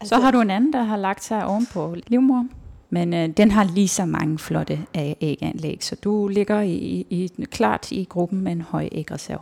Så 0.04 0.16
har 0.18 0.32
du 0.32 0.42
en 0.42 0.50
anden, 0.50 0.74
der 0.74 0.84
har 0.84 0.98
lagt 0.98 1.24
sig 1.24 1.46
ovenpå 1.46 1.96
livmor. 2.08 2.48
Men 2.90 3.14
øh, 3.14 3.30
den 3.30 3.52
har 3.52 3.64
lige 3.64 3.88
så 3.88 4.06
mange 4.06 4.40
flotte 4.40 4.80
æganlæg, 5.22 5.84
så 5.84 5.96
du 5.96 6.28
ligger 6.28 6.62
i, 6.62 6.74
i, 6.74 7.06
i, 7.10 7.46
klart 7.52 7.92
i 7.92 8.04
gruppen 8.10 8.42
med 8.42 8.52
en 8.52 8.62
høj 8.62 8.90
ægreserv. 8.92 9.42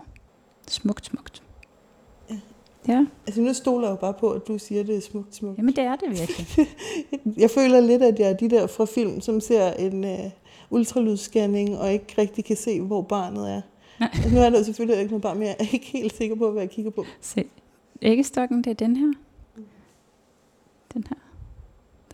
Smukt, 0.67 1.05
smukt. 1.05 1.43
Ja. 2.29 2.35
Ja, 2.87 3.05
Altså, 3.27 3.41
nu 3.41 3.53
stoler 3.53 3.87
jeg 3.87 3.91
jo 3.91 3.99
bare 3.99 4.13
på, 4.13 4.31
at 4.31 4.47
du 4.47 4.57
siger, 4.57 4.81
at 4.81 4.87
det 4.87 4.97
er 4.97 5.01
smukt, 5.01 5.35
smukt. 5.35 5.57
jamen 5.57 5.75
det 5.75 5.83
er 5.83 5.95
det 5.95 6.09
virkelig. 6.09 6.47
Jeg 7.43 7.49
føler 7.49 7.79
lidt, 7.79 8.03
at 8.03 8.19
jeg 8.19 8.29
er 8.29 8.33
de 8.33 8.49
der 8.49 8.67
fra 8.67 8.85
film, 8.85 9.21
som 9.21 9.39
ser 9.39 9.73
en 9.73 10.03
uh, 10.03 10.31
ultralydsscanning, 10.69 11.77
og 11.77 11.93
ikke 11.93 12.15
rigtig 12.17 12.45
kan 12.45 12.55
se, 12.55 12.81
hvor 12.81 13.01
barnet 13.01 13.51
er. 13.51 13.61
Nej. 13.99 14.09
Altså, 14.13 14.29
nu 14.29 14.41
er 14.41 14.49
der 14.49 14.63
selvfølgelig 14.63 14.99
ikke 14.99 15.11
noget 15.11 15.21
barn, 15.21 15.37
men 15.37 15.47
jeg 15.47 15.55
er 15.59 15.65
ikke 15.73 15.85
helt 15.85 16.15
sikker 16.15 16.35
på, 16.35 16.51
hvad 16.51 16.61
jeg 16.61 16.69
kigger 16.69 16.91
på. 16.91 17.05
Se, 17.21 17.45
æggestokken, 18.01 18.63
det 18.63 18.69
er 18.69 18.75
den 18.75 18.95
her. 18.95 19.13
Den 20.93 21.03
her, 21.09 21.15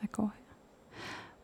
der 0.02 0.08
går 0.12 0.24
her. 0.24 0.46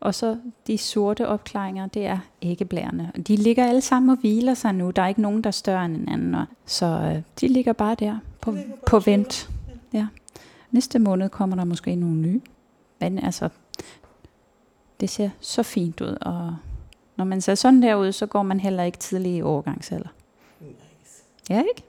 Og 0.00 0.14
så 0.14 0.38
de 0.66 0.78
sorte 0.78 1.28
opklaringer, 1.28 1.86
det 1.86 2.06
er 2.06 2.18
æggeblærerne. 2.42 3.12
De 3.28 3.36
ligger 3.36 3.66
alle 3.66 3.80
sammen 3.80 4.10
og 4.10 4.16
hviler 4.16 4.54
sig 4.54 4.74
nu. 4.74 4.90
Der 4.90 5.02
er 5.02 5.08
ikke 5.08 5.22
nogen, 5.22 5.44
der 5.44 5.48
er 5.48 5.52
større 5.52 5.84
end 5.84 5.96
en 5.96 6.08
anden. 6.08 6.36
Så 6.66 6.86
øh, 6.86 7.22
de 7.40 7.48
ligger 7.48 7.72
bare 7.72 7.94
der 7.94 8.18
på, 8.40 8.52
bare 8.52 8.64
på 8.86 8.98
vent. 8.98 9.50
Ja. 9.92 10.06
Næste 10.70 10.98
måned 10.98 11.28
kommer 11.28 11.56
der 11.56 11.64
måske 11.64 11.94
nogle 11.94 12.16
nye. 12.16 12.40
Men 13.00 13.18
altså, 13.18 13.48
det 15.00 15.10
ser 15.10 15.30
så 15.40 15.62
fint 15.62 16.00
ud. 16.00 16.16
Og 16.20 16.56
når 17.22 17.26
man 17.26 17.40
ser 17.40 17.54
sådan 17.54 17.82
der 17.82 17.94
ud, 17.94 18.12
så 18.12 18.26
går 18.26 18.42
man 18.42 18.60
heller 18.60 18.82
ikke 18.82 18.98
tidlig 18.98 19.36
i 19.36 19.42
overgangsalder. 19.42 20.08
Nice. 20.60 21.22
Ja, 21.50 21.62
ikke? 21.76 21.82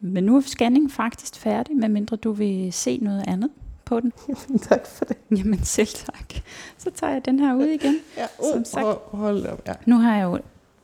Men 0.00 0.24
nu 0.24 0.36
er 0.36 0.40
scanningen 0.40 0.90
faktisk 0.90 1.36
færdig, 1.36 1.76
medmindre 1.76 2.16
du 2.16 2.32
vil 2.32 2.72
se 2.72 2.98
noget 3.02 3.24
andet 3.28 3.50
på 3.84 4.00
den. 4.00 4.12
Jamen, 4.28 4.58
tak 4.58 4.86
for 4.86 5.04
det. 5.04 5.16
Jamen 5.30 5.64
selv 5.64 5.88
tak. 5.88 6.34
Så 6.78 6.90
tager 6.90 7.12
jeg 7.12 7.24
den 7.24 7.40
her 7.40 7.54
ud 7.54 7.64
igen. 7.64 7.96
Ja, 8.16 8.26
uh, 8.38 8.52
som 8.52 8.64
sagt. 8.64 8.98
Hold 9.10 9.46
op, 9.46 9.62
ja. 9.66 9.72
Nu 9.86 9.96
har 9.96 10.16
jeg 10.16 10.24
jo 10.24 10.38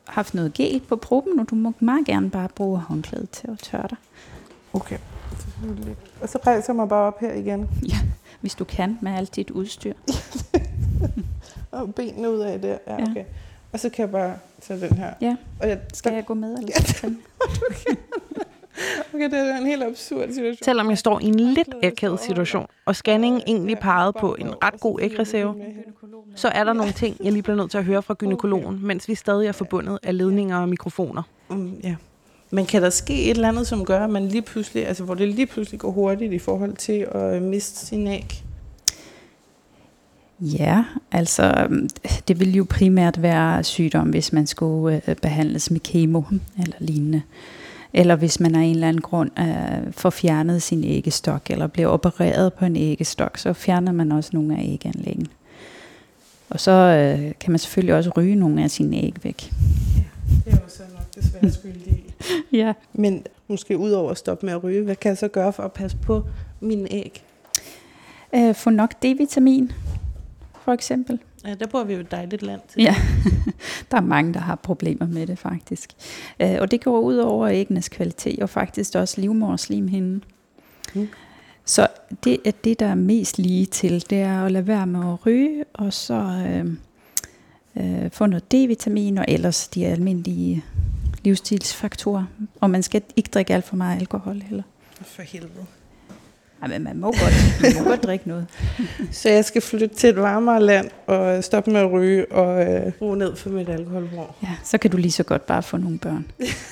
haft 0.07 0.33
noget 0.33 0.53
gel 0.53 0.79
på 0.79 0.95
proben, 0.95 1.39
og 1.39 1.49
du 1.49 1.55
må 1.55 1.73
meget 1.79 2.05
gerne 2.05 2.29
bare 2.29 2.49
bruge 2.55 2.79
håndklædet 2.79 3.29
til 3.29 3.47
at 3.51 3.59
tørre 3.59 3.87
dig. 3.89 3.97
Okay. 4.73 4.97
Og 6.21 6.29
så 6.29 6.39
rejser 6.45 6.73
mig 6.73 6.89
bare 6.89 7.07
op 7.07 7.19
her 7.19 7.33
igen. 7.33 7.69
Ja, 7.89 7.97
hvis 8.41 8.55
du 8.55 8.63
kan 8.63 8.97
med 9.01 9.11
alt 9.11 9.35
dit 9.35 9.51
udstyr. 9.51 9.93
og 11.71 11.95
benene 11.95 12.31
ud 12.31 12.39
af 12.39 12.61
det. 12.61 12.79
Ja, 12.87 12.93
okay. 12.93 13.25
Og 13.73 13.79
så 13.79 13.89
kan 13.89 14.01
jeg 14.01 14.11
bare 14.11 14.35
tage 14.61 14.81
den 14.87 14.97
her. 14.97 15.13
Ja. 15.21 15.35
Og 15.61 15.69
jeg, 15.69 15.79
skal 15.93 16.13
jeg 16.13 16.25
gå 16.25 16.33
med? 16.33 16.57
Eller 16.57 16.69
ja, 17.03 17.07
okay. 17.69 17.95
Okay, 19.13 19.29
det 19.29 19.39
er 19.39 19.57
en 19.57 19.65
helt 19.65 19.83
absurd 19.83 20.29
situation. 20.33 20.63
Selvom 20.63 20.89
jeg 20.89 20.97
står 20.97 21.19
i 21.19 21.25
en 21.25 21.39
lidt 21.39 21.69
akavet 21.83 22.19
situation, 22.19 22.67
og 22.85 22.95
scanningen 22.95 23.41
egentlig 23.47 23.77
pegede 23.77 24.13
på 24.19 24.35
en 24.39 24.63
ret 24.63 24.79
god 24.79 24.99
ægreserve, 25.01 25.55
så 26.35 26.47
er 26.47 26.63
der 26.63 26.73
nogle 26.73 26.91
ting, 26.91 27.17
jeg 27.23 27.31
lige 27.31 27.43
bliver 27.43 27.55
nødt 27.55 27.71
til 27.71 27.77
at 27.77 27.85
høre 27.85 28.01
fra 28.01 28.13
gynekologen, 28.13 28.79
mens 28.85 29.07
vi 29.07 29.15
stadig 29.15 29.47
er 29.47 29.51
forbundet 29.51 29.99
af 30.03 30.17
ledninger 30.17 30.57
og 30.57 30.69
mikrofoner. 30.69 31.23
Mm, 31.49 31.79
ja. 31.83 31.95
Men 32.51 32.65
kan 32.65 32.81
der 32.81 32.89
ske 32.89 33.23
et 33.23 33.29
eller 33.29 33.47
andet, 33.47 33.67
som 33.67 33.85
gør, 33.85 34.03
at 34.03 34.09
man 34.09 34.27
lige 34.27 34.41
pludselig, 34.41 34.87
altså 34.87 35.03
hvor 35.03 35.13
det 35.13 35.27
lige 35.27 35.45
pludselig 35.45 35.79
går 35.79 35.91
hurtigt 35.91 36.33
i 36.33 36.39
forhold 36.39 36.73
til 36.73 37.07
at 37.11 37.41
miste 37.41 37.85
sin 37.85 38.07
æg? 38.07 38.43
Ja, 40.43 40.83
altså 41.11 41.67
det 42.27 42.39
vil 42.39 42.55
jo 42.55 42.65
primært 42.69 43.21
være 43.21 43.63
sygdom, 43.63 44.09
hvis 44.09 44.33
man 44.33 44.47
skulle 44.47 45.01
øh, 45.07 45.15
behandles 45.15 45.71
med 45.71 45.79
kemo 45.79 46.21
eller 46.59 46.75
lignende. 46.79 47.21
Eller 47.93 48.15
hvis 48.15 48.39
man 48.39 48.55
af 48.55 48.61
en 48.61 48.71
eller 48.71 48.87
anden 48.87 49.01
grund 49.01 49.31
øh, 49.39 49.93
får 49.93 50.09
fjernet 50.09 50.61
sin 50.61 50.83
æggestok, 50.83 51.41
eller 51.49 51.67
bliver 51.67 51.87
opereret 51.87 52.53
på 52.53 52.65
en 52.65 52.75
æggestok, 52.75 53.37
så 53.37 53.53
fjerner 53.53 53.91
man 53.91 54.11
også 54.11 54.29
nogle 54.33 54.57
af 54.57 54.63
æganlæggen. 54.63 55.27
Og 56.49 56.59
så 56.59 56.71
øh, 56.71 57.31
kan 57.39 57.51
man 57.51 57.59
selvfølgelig 57.59 57.95
også 57.95 58.11
ryge 58.17 58.35
nogle 58.35 58.63
af 58.63 58.71
sine 58.71 58.97
æg 58.97 59.13
væk. 59.23 59.51
Ja, 59.97 60.03
det 60.45 60.53
er 60.53 60.57
jo 60.63 60.69
så 60.69 60.83
nok 60.93 61.15
desværre 61.15 61.51
skyldig 61.51 62.03
ja. 62.61 62.73
Men 62.93 63.23
måske 63.47 63.77
ud 63.77 63.91
over 63.91 64.11
at 64.11 64.17
stoppe 64.17 64.45
med 64.45 64.53
at 64.53 64.63
ryge, 64.63 64.83
hvad 64.83 64.95
kan 64.95 65.09
jeg 65.09 65.17
så 65.17 65.27
gøre 65.27 65.53
for 65.53 65.63
at 65.63 65.71
passe 65.71 65.97
på 65.97 66.23
mine 66.59 66.93
æg? 66.93 67.23
Øh, 68.35 68.55
få 68.55 68.69
nok 68.69 68.93
D-vitamin, 69.05 69.71
for 70.63 70.73
eksempel. 70.73 71.19
Ja, 71.45 71.53
der 71.53 71.67
bor 71.67 71.83
vi 71.83 71.93
jo 71.93 71.99
et 71.99 72.11
dejligt 72.11 72.41
land 72.41 72.61
til. 72.67 72.81
Ja, 72.81 72.95
der 73.91 73.97
er 73.97 74.01
mange, 74.01 74.33
der 74.33 74.39
har 74.39 74.55
problemer 74.55 75.07
med 75.07 75.27
det 75.27 75.39
faktisk. 75.39 75.93
Øh, 76.39 76.57
og 76.59 76.71
det 76.71 76.83
går 76.83 76.99
ud 76.99 77.17
over 77.17 77.47
æggenes 77.47 77.89
kvalitet, 77.89 78.39
og 78.39 78.49
faktisk 78.49 78.95
også 78.95 79.21
livmorslimhinden. 79.21 80.23
Mm. 80.93 81.07
Så 81.65 81.87
det 82.23 82.37
er 82.45 82.51
det, 82.51 82.79
der 82.79 82.85
er 82.85 82.95
mest 82.95 83.37
lige 83.37 83.65
til, 83.65 84.09
det 84.09 84.21
er 84.21 84.45
at 84.45 84.51
lade 84.51 84.67
være 84.67 84.87
med 84.87 85.13
at 85.13 85.25
ryge, 85.25 85.63
og 85.73 85.93
så 85.93 86.13
øh, 86.47 86.65
øh, 87.75 88.11
få 88.11 88.25
noget 88.25 88.53
D-vitamin, 88.53 89.17
og 89.17 89.25
ellers 89.27 89.67
de 89.67 89.85
almindelige 89.85 90.63
livsstilsfaktorer. 91.23 92.23
Og 92.61 92.69
man 92.69 92.83
skal 92.83 93.01
ikke 93.15 93.29
drikke 93.33 93.53
alt 93.53 93.65
for 93.65 93.75
meget 93.75 93.99
alkohol 93.99 94.41
heller. 94.41 94.63
For 95.01 95.21
helvede. 95.21 95.65
Men 96.67 96.83
man 96.83 96.97
må 96.97 97.07
godt, 97.07 97.61
man 97.61 97.83
må 97.83 97.89
godt 97.89 98.03
drikke 98.03 98.27
noget. 98.27 98.47
så 99.11 99.29
jeg 99.29 99.45
skal 99.45 99.61
flytte 99.61 99.95
til 99.95 100.09
et 100.09 100.15
varmere 100.15 100.63
land 100.63 100.89
og 101.07 101.43
stoppe 101.43 101.71
med 101.71 101.79
at 101.81 101.91
ryge 101.91 102.31
og 102.31 102.73
øh, 102.73 102.91
bruge 102.91 103.17
ned 103.17 103.35
for 103.35 103.49
mit 103.49 103.69
alkoholbrug. 103.69 104.27
Ja, 104.43 104.55
så 104.63 104.77
kan 104.77 104.91
du 104.91 104.97
lige 104.97 105.11
så 105.11 105.23
godt 105.23 105.45
bare 105.45 105.63
få 105.63 105.77
nogle 105.77 105.99
børn. 105.99 106.31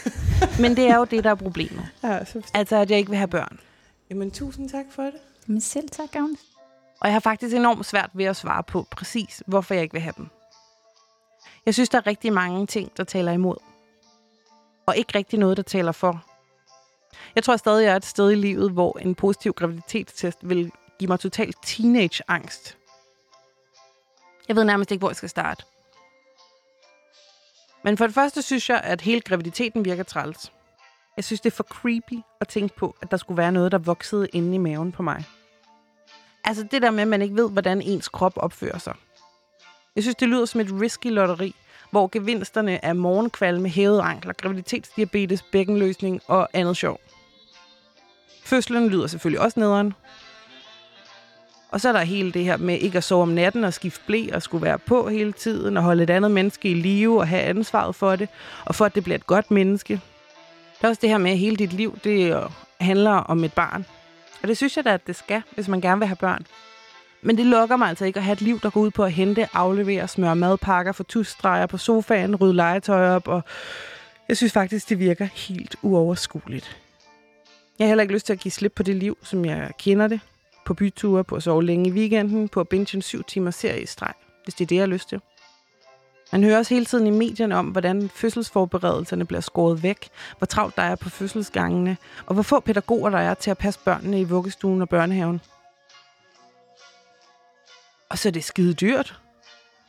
men 0.62 0.76
det 0.76 0.88
er 0.88 0.98
jo 0.98 1.04
det, 1.04 1.24
der 1.24 1.30
er 1.30 1.36
problemet. 1.36 1.86
Ja, 2.04 2.26
så 2.26 2.42
altså, 2.54 2.76
at 2.76 2.92
jeg 2.92 2.98
ikke 2.98 3.10
vil 3.10 3.18
have 3.18 3.28
børn. 3.28 3.60
Jamen, 4.10 4.32
tusind 4.32 4.70
tak 4.70 4.86
for 4.90 5.04
det. 5.04 5.14
Men 5.48 5.62
selv 5.62 5.90
tak, 5.90 6.16
Agnes. 6.16 6.40
Og 7.02 7.08
jeg 7.08 7.14
har 7.14 7.20
faktisk 7.20 7.56
enormt 7.56 7.86
svært 7.86 8.10
ved 8.14 8.26
at 8.26 8.36
svare 8.36 8.64
på 8.64 8.88
præcis, 8.92 9.44
hvorfor 9.46 9.74
jeg 9.74 9.84
ikke 9.84 9.94
vil 9.94 10.02
have 10.02 10.14
dem. 10.18 10.28
Jeg 11.66 11.74
synes, 11.74 11.90
der 11.90 11.98
er 11.98 12.08
rigtig 12.08 12.34
mange 12.34 12.68
ting, 12.68 12.92
der 12.98 13.04
taler 13.04 13.32
imod. 13.32 13.56
Og 14.86 14.98
ikke 14.98 15.12
rigtig 15.16 15.40
noget, 15.40 15.58
der 15.58 15.64
taler 15.64 15.92
for. 15.92 16.31
Jeg 17.36 17.44
tror 17.44 17.58
stadig, 17.58 17.84
jeg 17.84 17.92
er 17.92 17.96
et 17.96 18.06
sted 18.06 18.32
i 18.32 18.36
livet, 18.36 18.72
hvor 18.72 18.98
en 18.98 19.16
positiv 19.16 19.54
graviditetstest 19.54 20.38
vil 20.42 20.72
give 21.00 21.08
mig 21.08 21.20
total 21.20 21.54
teenage-angst. 21.66 22.78
Jeg 24.48 24.56
ved 24.56 24.64
nærmest 24.64 24.92
ikke, 24.92 25.02
hvor 25.02 25.10
jeg 25.10 25.16
skal 25.16 25.30
starte. 25.30 25.64
Men 27.84 27.98
for 27.98 28.06
det 28.06 28.14
første 28.14 28.42
synes 28.42 28.70
jeg, 28.70 28.82
at 28.84 29.02
hele 29.02 29.22
graviditeten 29.22 29.86
virker 29.86 30.04
træls. 30.04 30.52
Jeg 31.18 31.24
synes, 31.24 31.42
det 31.42 31.52
er 31.52 31.56
for 31.56 31.64
creepy 31.64 32.20
at 32.40 32.48
tænke 32.48 32.76
på, 32.76 32.96
at 33.02 33.12
der 33.12 33.18
skulle 33.18 33.38
være 33.38 33.52
noget, 33.52 33.72
der 33.72 33.78
voksede 33.78 34.28
inde 34.34 34.56
i 34.56 34.58
maven 34.58 34.92
på 34.92 35.04
mig. 35.04 35.26
Altså 36.44 36.64
det 36.72 36.82
der 36.82 36.92
med, 36.92 37.02
at 37.02 37.08
man 37.08 37.22
ikke 37.22 37.36
ved, 37.36 37.50
hvordan 37.52 37.82
ens 37.82 38.10
krop 38.10 38.34
opfører 38.36 38.78
sig. 38.78 38.96
Jeg 39.96 40.04
synes, 40.04 40.16
det 40.16 40.28
lyder 40.28 40.46
som 40.46 40.62
et 40.62 40.68
risky 40.82 41.08
lotteri, 41.08 41.56
hvor 41.92 42.10
gevinsterne 42.12 42.86
er 42.86 42.94
morgenkvalme, 42.94 43.70
hævede 43.70 44.02
ankler, 44.02 44.34
graviditetsdiabetes, 44.34 45.42
bækkenløsning 45.42 46.22
og 46.28 46.50
andet 46.54 46.78
sjov. 46.78 47.00
Fødslen 48.44 48.90
lyder 48.90 49.08
selvfølgelig 49.08 49.42
også 49.42 49.60
nederen. 49.60 49.94
Og 51.70 51.82
så 51.82 51.90
er 51.90 51.94
der 51.94 52.00
hele 52.00 52.32
det 52.32 52.44
her 52.44 52.58
med 52.58 52.80
ikke 52.80 52.98
at 52.98 53.04
sove 53.04 53.22
om 53.22 53.30
natten 53.30 53.64
og 53.64 53.74
skifte 53.74 54.02
blæ 54.06 54.28
og 54.34 54.42
skulle 54.42 54.66
være 54.66 54.80
på 54.80 55.10
hele 55.10 55.32
tiden 55.32 55.78
og 55.78 55.84
holde 55.84 56.04
et 56.04 56.10
andet 56.10 56.32
menneske 56.32 56.70
i 56.70 56.74
live 56.74 57.20
og 57.20 57.28
have 57.28 57.42
ansvaret 57.42 57.96
for 57.96 58.16
det, 58.16 58.30
og 58.66 58.76
for 58.76 58.86
at 58.86 58.96
det 58.96 59.04
bliver 59.04 59.16
et 59.18 59.28
godt 59.28 59.52
menneske. 59.52 60.02
Der 60.82 60.88
er 60.88 60.90
også 60.90 61.00
det 61.02 61.10
her 61.10 61.18
med, 61.18 61.32
at 61.32 61.38
hele 61.38 61.56
dit 61.56 61.74
liv 61.74 62.00
det 62.04 62.48
handler 62.80 63.12
om 63.12 63.44
et 63.44 63.54
barn. 63.54 63.86
Og 64.42 64.48
det 64.48 64.58
synes 64.58 64.78
jeg 64.78 64.86
da, 64.86 64.94
at 64.94 65.08
det 65.08 65.16
skal, 65.16 65.42
hvis 65.52 65.68
man 65.68 65.82
gerne 65.82 66.00
vil 66.00 66.08
have 66.08 66.16
børn. 66.16 66.46
Men 67.22 67.38
det 67.38 67.46
lokker 67.46 67.76
mig 67.76 67.90
altså 67.90 68.06
ikke 68.06 68.18
at 68.18 68.24
have 68.24 68.34
et 68.34 68.42
liv, 68.42 68.60
der 68.60 68.70
går 68.70 68.82
ud 68.82 68.92
på 68.92 69.04
at 69.04 69.12
hente, 69.12 69.48
aflevere, 69.54 70.08
smøre 70.08 70.36
madpakker, 70.36 70.92
få 70.92 71.04
tusstreger 71.04 71.66
på 71.66 71.78
sofaen, 71.78 72.36
rydde 72.36 72.54
legetøj 72.54 73.08
op, 73.08 73.28
og 73.28 73.44
jeg 74.28 74.38
synes 74.38 74.54
faktisk, 74.54 74.90
det 74.90 75.00
virker 75.00 75.26
helt 75.26 75.76
uoverskueligt. 75.82 76.78
Jeg 77.80 77.86
har 77.86 77.90
heller 77.90 78.02
ikke 78.02 78.14
lyst 78.14 78.26
til 78.26 78.34
at 78.34 78.40
give 78.40 78.52
slip 78.52 78.74
på 78.76 78.84
det 78.84 78.96
liv, 78.96 79.18
som 79.24 79.46
jeg 79.46 79.72
kender 79.80 80.08
det. 80.08 80.20
På 80.66 80.74
byture, 80.74 81.24
på 81.24 81.36
at 81.36 81.44
sove 81.44 81.64
længe 81.64 81.90
i 81.90 81.92
weekenden, 81.92 82.50
på 82.50 82.60
at 82.60 82.68
binge 82.68 82.96
en 82.96 83.02
syv 83.02 83.24
timer 83.24 83.52
serie 83.52 83.82
i 83.82 83.86
streg, 83.86 84.14
hvis 84.44 84.54
det 84.54 84.66
er 84.66 84.68
det, 84.68 84.76
jeg 84.76 84.82
har 84.82 84.88
lyst 84.88 85.10
til. 85.10 85.22
Man 86.32 86.44
hører 86.44 86.58
også 86.58 86.74
hele 86.74 86.86
tiden 86.86 87.08
i 87.08 87.10
medierne 87.10 87.58
om, 87.58 87.66
hvordan 87.66 88.10
fødselsforberedelserne 88.10 89.26
bliver 89.26 89.42
skåret 89.42 89.84
væk, 89.84 90.10
hvor 90.38 90.46
travlt 90.46 90.76
der 90.76 90.82
er 90.82 90.96
på 90.96 91.10
fødselsgangene, 91.10 91.98
og 92.26 92.34
hvor 92.34 92.44
få 92.44 92.60
pædagoger 92.60 93.10
der 93.10 93.18
er 93.18 93.34
til 93.34 93.52
at 93.52 93.58
passe 93.58 93.80
børnene 93.86 94.22
i 94.22 94.24
vuggestuen 94.24 94.82
og 94.82 94.90
børnehaven. 94.90 95.42
Og 98.12 98.18
så 98.18 98.30
er 98.30 98.32
det 98.32 98.44
skide 98.44 98.74
dyrt. 98.74 99.20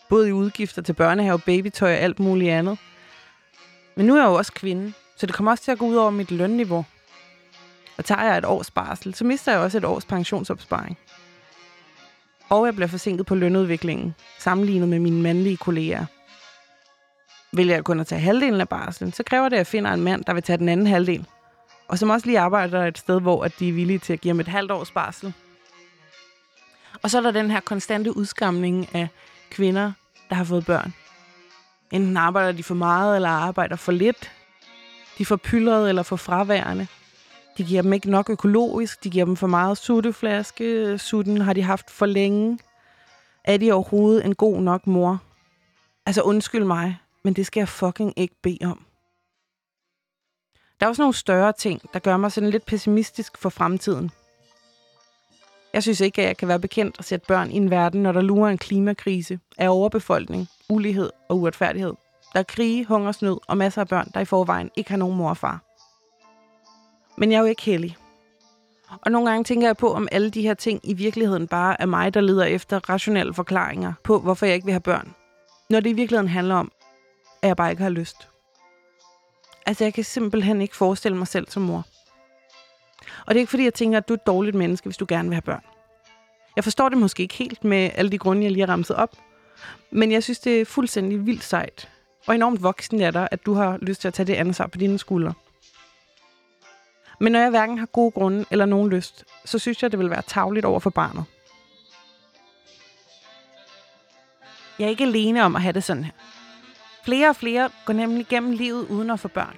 Både 0.08 0.28
i 0.28 0.32
udgifter 0.32 0.82
til 0.82 0.92
børnehave, 0.92 1.38
babytøj 1.38 1.92
og 1.92 1.98
alt 1.98 2.20
muligt 2.20 2.50
andet. 2.50 2.78
Men 3.96 4.06
nu 4.06 4.14
er 4.14 4.20
jeg 4.20 4.26
jo 4.26 4.34
også 4.34 4.52
kvinde, 4.52 4.92
så 5.16 5.26
det 5.26 5.34
kommer 5.34 5.50
også 5.50 5.64
til 5.64 5.72
at 5.72 5.78
gå 5.78 5.86
ud 5.86 5.94
over 5.94 6.10
mit 6.10 6.30
lønniveau. 6.30 6.84
Og 7.98 8.04
tager 8.04 8.24
jeg 8.24 8.38
et 8.38 8.44
års 8.44 8.70
barsel, 8.70 9.14
så 9.14 9.24
mister 9.24 9.52
jeg 9.52 9.60
også 9.60 9.78
et 9.78 9.84
års 9.84 10.04
pensionsopsparing. 10.04 10.98
Og 12.48 12.66
jeg 12.66 12.74
bliver 12.74 12.88
forsinket 12.88 13.26
på 13.26 13.34
lønudviklingen, 13.34 14.14
sammenlignet 14.38 14.88
med 14.88 14.98
mine 14.98 15.22
mandlige 15.22 15.56
kolleger. 15.56 16.06
Vælger 17.52 17.74
jeg 17.74 17.84
kun 17.84 18.00
at 18.00 18.06
tage 18.06 18.20
halvdelen 18.20 18.60
af 18.60 18.68
barslen, 18.68 19.12
så 19.12 19.22
kræver 19.22 19.48
det, 19.48 19.56
at 19.56 19.58
jeg 19.58 19.66
finder 19.66 19.92
en 19.92 20.00
mand, 20.00 20.24
der 20.24 20.34
vil 20.34 20.42
tage 20.42 20.56
den 20.56 20.68
anden 20.68 20.86
halvdel. 20.86 21.26
Og 21.88 21.98
som 21.98 22.10
også 22.10 22.26
lige 22.26 22.38
arbejder 22.38 22.84
et 22.86 22.98
sted, 22.98 23.20
hvor 23.20 23.44
at 23.44 23.52
de 23.58 23.68
er 23.68 23.72
villige 23.72 23.98
til 23.98 24.12
at 24.12 24.20
give 24.20 24.30
ham 24.30 24.40
et 24.40 24.48
halvt 24.48 24.70
års 24.70 24.90
barsel. 24.90 25.34
Og 27.02 27.11
så 27.11 27.18
er 27.18 27.23
der 27.23 27.30
den 27.30 27.50
her 27.50 27.61
konstante 27.61 28.16
udskamning 28.16 28.94
af 28.94 29.09
kvinder, 29.50 29.92
der 30.28 30.35
har 30.37 30.44
fået 30.44 30.66
børn. 30.66 30.94
Enten 31.90 32.16
arbejder 32.16 32.52
de 32.52 32.62
for 32.62 32.75
meget, 32.75 33.16
eller 33.16 33.28
arbejder 33.28 33.76
for 33.76 33.92
lidt. 33.92 34.30
De 35.18 35.26
får 35.26 35.37
pyldret 35.37 35.88
eller 35.88 36.02
for 36.02 36.16
fraværende. 36.16 36.87
De 37.59 37.64
giver 37.64 37.82
dem 37.82 37.92
ikke 37.92 38.11
nok 38.11 38.30
økologisk, 38.30 39.04
de 39.04 39.11
giver 39.11 39.25
dem 39.25 39.37
for 39.37 39.47
meget 39.47 39.78
sutteflaske, 39.78 40.99
sutten 40.99 41.40
har 41.40 41.52
de 41.52 41.62
haft 41.62 41.90
for 41.90 42.06
længe. 42.06 42.59
Er 43.44 43.56
de 43.56 43.73
overhovedet 43.73 44.25
en 44.25 44.35
god 44.35 44.61
nok 44.61 44.87
mor? 44.87 45.23
Altså 46.06 46.23
undskyld 46.23 46.64
mig, 46.64 46.99
men 47.25 47.35
det 47.35 47.47
skal 47.47 47.61
jeg 47.61 47.68
fucking 47.68 48.12
ikke 48.16 48.35
bede 48.42 48.59
om. 48.64 48.87
Der 50.80 50.87
er 50.87 50.88
også 50.88 51.02
nogle 51.02 51.14
større 51.14 51.52
ting, 51.52 51.80
der 51.92 51.99
gør 51.99 52.16
mig 52.16 52.32
sådan 52.32 52.50
lidt 52.50 52.66
pessimistisk 52.66 53.38
for 53.38 53.49
fremtiden. 53.49 54.11
Jeg 55.74 55.82
synes 55.82 56.00
ikke, 56.00 56.22
at 56.22 56.28
jeg 56.28 56.36
kan 56.36 56.48
være 56.48 56.60
bekendt 56.60 56.96
at 56.98 57.04
sætte 57.04 57.26
børn 57.26 57.50
i 57.50 57.56
en 57.56 57.70
verden, 57.70 58.02
når 58.02 58.12
der 58.12 58.20
lurer 58.20 58.50
en 58.50 58.58
klimakrise 58.58 59.38
af 59.58 59.68
overbefolkning, 59.68 60.48
ulighed 60.68 61.10
og 61.28 61.38
uretfærdighed. 61.38 61.92
Der 62.32 62.38
er 62.38 62.42
krige, 62.42 62.84
hungersnød 62.84 63.38
og 63.48 63.56
masser 63.56 63.80
af 63.80 63.88
børn, 63.88 64.10
der 64.14 64.20
i 64.20 64.24
forvejen 64.24 64.70
ikke 64.76 64.90
har 64.90 64.96
nogen 64.96 65.16
mor 65.16 65.30
og 65.30 65.36
far. 65.36 65.60
Men 67.16 67.32
jeg 67.32 67.36
er 67.36 67.40
jo 67.40 67.46
ikke 67.46 67.62
heldig. 67.62 67.96
Og 69.02 69.12
nogle 69.12 69.30
gange 69.30 69.44
tænker 69.44 69.68
jeg 69.68 69.76
på, 69.76 69.92
om 69.92 70.08
alle 70.12 70.30
de 70.30 70.42
her 70.42 70.54
ting 70.54 70.80
i 70.82 70.94
virkeligheden 70.94 71.48
bare 71.48 71.80
er 71.80 71.86
mig, 71.86 72.14
der 72.14 72.20
leder 72.20 72.44
efter 72.44 72.88
rationelle 72.88 73.34
forklaringer 73.34 73.92
på, 74.04 74.18
hvorfor 74.18 74.46
jeg 74.46 74.54
ikke 74.54 74.64
vil 74.64 74.72
have 74.72 74.80
børn. 74.80 75.14
Når 75.70 75.80
det 75.80 75.90
i 75.90 75.92
virkeligheden 75.92 76.28
handler 76.28 76.54
om, 76.54 76.72
at 77.42 77.48
jeg 77.48 77.56
bare 77.56 77.70
ikke 77.70 77.82
har 77.82 77.90
lyst. 77.90 78.28
Altså, 79.66 79.84
jeg 79.84 79.94
kan 79.94 80.04
simpelthen 80.04 80.60
ikke 80.60 80.76
forestille 80.76 81.18
mig 81.18 81.26
selv 81.26 81.48
som 81.48 81.62
mor. 81.62 81.84
Og 83.26 83.34
det 83.34 83.36
er 83.36 83.40
ikke 83.40 83.50
fordi, 83.50 83.64
jeg 83.64 83.74
tænker, 83.74 83.98
at 83.98 84.08
du 84.08 84.14
er 84.14 84.16
et 84.16 84.26
dårligt 84.26 84.56
menneske, 84.56 84.84
hvis 84.84 84.96
du 84.96 85.06
gerne 85.08 85.28
vil 85.28 85.34
have 85.34 85.42
børn. 85.42 85.62
Jeg 86.56 86.64
forstår 86.64 86.88
det 86.88 86.98
måske 86.98 87.22
ikke 87.22 87.34
helt 87.34 87.64
med 87.64 87.90
alle 87.94 88.10
de 88.10 88.18
grunde, 88.18 88.42
jeg 88.42 88.50
lige 88.50 88.66
har 88.66 88.72
ramset 88.72 88.96
op. 88.96 89.16
Men 89.90 90.12
jeg 90.12 90.22
synes, 90.22 90.38
det 90.38 90.60
er 90.60 90.64
fuldstændig 90.64 91.26
vildt 91.26 91.44
sejt. 91.44 91.88
Og 92.26 92.34
enormt 92.34 92.62
voksen 92.62 93.00
af 93.00 93.12
dig, 93.12 93.28
at 93.30 93.46
du 93.46 93.54
har 93.54 93.78
lyst 93.82 94.00
til 94.00 94.08
at 94.08 94.14
tage 94.14 94.26
det 94.26 94.34
ansvar 94.34 94.66
på 94.66 94.78
dine 94.78 94.98
skuldre. 94.98 95.32
Men 97.20 97.32
når 97.32 97.40
jeg 97.40 97.50
hverken 97.50 97.78
har 97.78 97.86
gode 97.86 98.10
grunde 98.10 98.44
eller 98.50 98.64
nogen 98.64 98.90
lyst, 98.90 99.24
så 99.44 99.58
synes 99.58 99.82
jeg, 99.82 99.92
det 99.92 99.98
vil 99.98 100.10
være 100.10 100.22
tavligt 100.22 100.66
over 100.66 100.80
for 100.80 100.90
barnet. 100.90 101.24
Jeg 104.78 104.84
er 104.84 104.90
ikke 104.90 105.04
alene 105.04 105.44
om 105.44 105.56
at 105.56 105.62
have 105.62 105.72
det 105.72 105.84
sådan 105.84 106.04
her. 106.04 106.12
Flere 107.04 107.28
og 107.28 107.36
flere 107.36 107.70
går 107.84 107.92
nemlig 107.92 108.26
gennem 108.26 108.52
livet 108.52 108.86
uden 108.88 109.10
at 109.10 109.20
få 109.20 109.28
børn. 109.28 109.56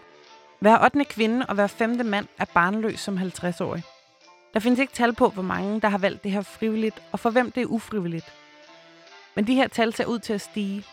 Hver 0.59 0.85
8. 0.85 1.05
kvinde 1.05 1.47
og 1.47 1.55
hver 1.55 1.67
femte 1.67 2.05
mand 2.05 2.27
er 2.39 2.45
barnløs 2.45 3.01
som 3.01 3.19
50-årig. 3.19 3.83
Der 4.55 4.61
findes 4.61 4.81
ikke 4.81 4.93
tal 4.93 5.13
på, 5.13 5.29
hvor 5.29 5.43
mange, 5.43 5.81
der 5.81 5.89
har 5.89 5.99
valgt 5.99 6.25
det 6.25 6.33
her 6.33 6.43
frivilligt, 6.43 7.03
og 7.13 7.21
for 7.21 7.31
hvem 7.31 7.53
det 7.53 7.63
er 7.63 7.67
ufrivilligt. 7.67 8.33
Men 9.35 9.47
de 9.47 9.55
her 9.55 9.69
tal 9.69 9.95
ser 9.95 10.05
ud 10.05 10.19
til 10.19 10.33
at 10.33 10.41
stige. 10.41 10.85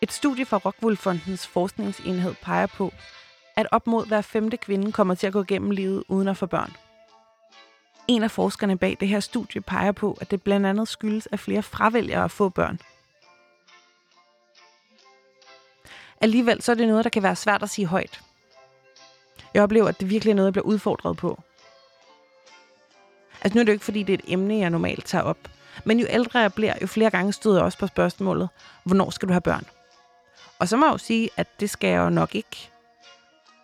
Et 0.00 0.12
studie 0.12 0.46
fra 0.46 0.56
Rockwool 0.56 0.96
Fondens 0.96 1.46
forskningsenhed 1.46 2.34
peger 2.42 2.66
på, 2.66 2.92
at 3.56 3.66
op 3.70 3.86
mod 3.86 4.06
hver 4.06 4.20
femte 4.20 4.56
kvinde 4.56 4.92
kommer 4.92 5.14
til 5.14 5.26
at 5.26 5.32
gå 5.32 5.42
gennem 5.42 5.70
livet 5.70 6.04
uden 6.08 6.28
at 6.28 6.36
få 6.36 6.46
børn. 6.46 6.72
En 8.08 8.22
af 8.22 8.30
forskerne 8.30 8.78
bag 8.78 8.96
det 9.00 9.08
her 9.08 9.20
studie 9.20 9.60
peger 9.60 9.92
på, 9.92 10.18
at 10.20 10.30
det 10.30 10.42
blandt 10.42 10.66
andet 10.66 10.88
skyldes, 10.88 11.28
at 11.32 11.40
flere 11.40 11.62
fravælger 11.62 12.24
at 12.24 12.30
få 12.30 12.48
børn. 12.48 12.80
Alligevel 16.20 16.62
så 16.62 16.72
er 16.72 16.76
det 16.76 16.88
noget, 16.88 17.04
der 17.04 17.10
kan 17.10 17.22
være 17.22 17.36
svært 17.36 17.62
at 17.62 17.70
sige 17.70 17.86
højt. 17.86 18.20
Jeg 19.54 19.62
oplever, 19.62 19.88
at 19.88 20.00
det 20.00 20.10
virkelig 20.10 20.30
er 20.30 20.34
noget, 20.34 20.46
jeg 20.46 20.52
bliver 20.52 20.66
udfordret 20.66 21.16
på. 21.16 21.42
Altså 23.42 23.54
nu 23.54 23.60
er 23.60 23.64
det 23.64 23.68
jo 23.68 23.72
ikke, 23.72 23.84
fordi 23.84 24.02
det 24.02 24.12
er 24.12 24.18
et 24.18 24.32
emne, 24.32 24.58
jeg 24.58 24.70
normalt 24.70 25.04
tager 25.04 25.24
op. 25.24 25.38
Men 25.84 26.00
jo 26.00 26.06
ældre 26.10 26.38
jeg 26.38 26.52
bliver, 26.52 26.74
jo 26.82 26.86
flere 26.86 27.10
gange 27.10 27.32
støder 27.32 27.56
jeg 27.56 27.64
også 27.64 27.78
på 27.78 27.86
spørgsmålet, 27.86 28.48
hvornår 28.84 29.10
skal 29.10 29.28
du 29.28 29.32
have 29.32 29.40
børn? 29.40 29.64
Og 30.58 30.68
så 30.68 30.76
må 30.76 30.86
jeg 30.86 30.92
jo 30.92 30.98
sige, 30.98 31.30
at 31.36 31.60
det 31.60 31.70
skal 31.70 31.90
jeg 31.90 31.98
jo 31.98 32.10
nok 32.10 32.34
ikke. 32.34 32.70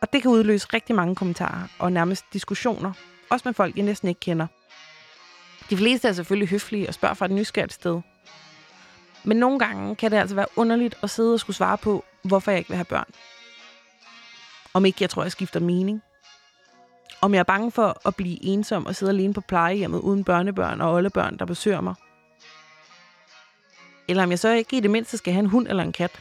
Og 0.01 0.13
det 0.13 0.23
kan 0.23 0.31
udløse 0.31 0.69
rigtig 0.73 0.97
mange 0.97 1.15
kommentarer 1.15 1.69
og 1.79 1.93
nærmest 1.93 2.25
diskussioner, 2.33 2.93
også 3.31 3.49
med 3.49 3.55
folk, 3.55 3.77
jeg 3.77 3.85
næsten 3.85 4.09
ikke 4.09 4.21
kender. 4.21 4.47
De 5.71 5.77
fleste 5.77 6.09
er 6.09 6.13
selvfølgelig 6.13 6.49
høflige 6.49 6.89
og 6.89 6.95
spørger 6.95 7.15
fra 7.15 7.25
et 7.25 7.31
nysgerrigt 7.31 7.73
sted. 7.73 8.01
Men 9.25 9.37
nogle 9.37 9.59
gange 9.59 9.97
kan 9.97 10.11
det 10.11 10.17
altså 10.17 10.37
være 10.37 10.47
underligt 10.57 10.99
at 11.03 11.11
sidde 11.11 11.35
og 11.35 11.41
skulle 11.41 11.57
svare 11.57 11.79
på, 11.79 12.05
hvorfor 12.23 12.51
jeg 12.51 12.59
ikke 12.59 12.69
vil 12.69 12.77
have 12.77 12.85
børn. 12.85 13.07
Om 14.75 14.85
ikke 14.85 14.99
jeg 15.01 15.11
tror, 15.11 15.23
jeg 15.23 15.33
skifter 15.33 15.61
mening. 15.61 16.03
Om 17.21 17.35
jeg 17.35 17.41
er 17.41 17.45
bange 17.45 17.71
for 17.71 18.09
at 18.09 18.17
blive 18.17 18.45
ensom 18.45 18.87
og 18.87 18.97
sidde 18.97 19.13
alene 19.13 19.35
på 19.35 19.41
plejehjemmet 19.41 20.01
uden 20.01 20.25
børnebørn 20.25 20.81
og 20.81 20.93
oldebørn, 20.93 21.37
der 21.39 21.45
besøger 21.45 21.81
mig. 21.81 21.95
Eller 24.09 24.23
om 24.23 24.31
jeg 24.31 24.39
så 24.39 24.49
ikke 24.49 24.77
i 24.77 24.81
det 24.81 24.91
mindste 24.91 25.17
skal 25.17 25.33
have 25.33 25.45
en 25.45 25.51
hund 25.51 25.69
eller 25.69 25.83
en 25.83 25.93
kat. 25.93 26.21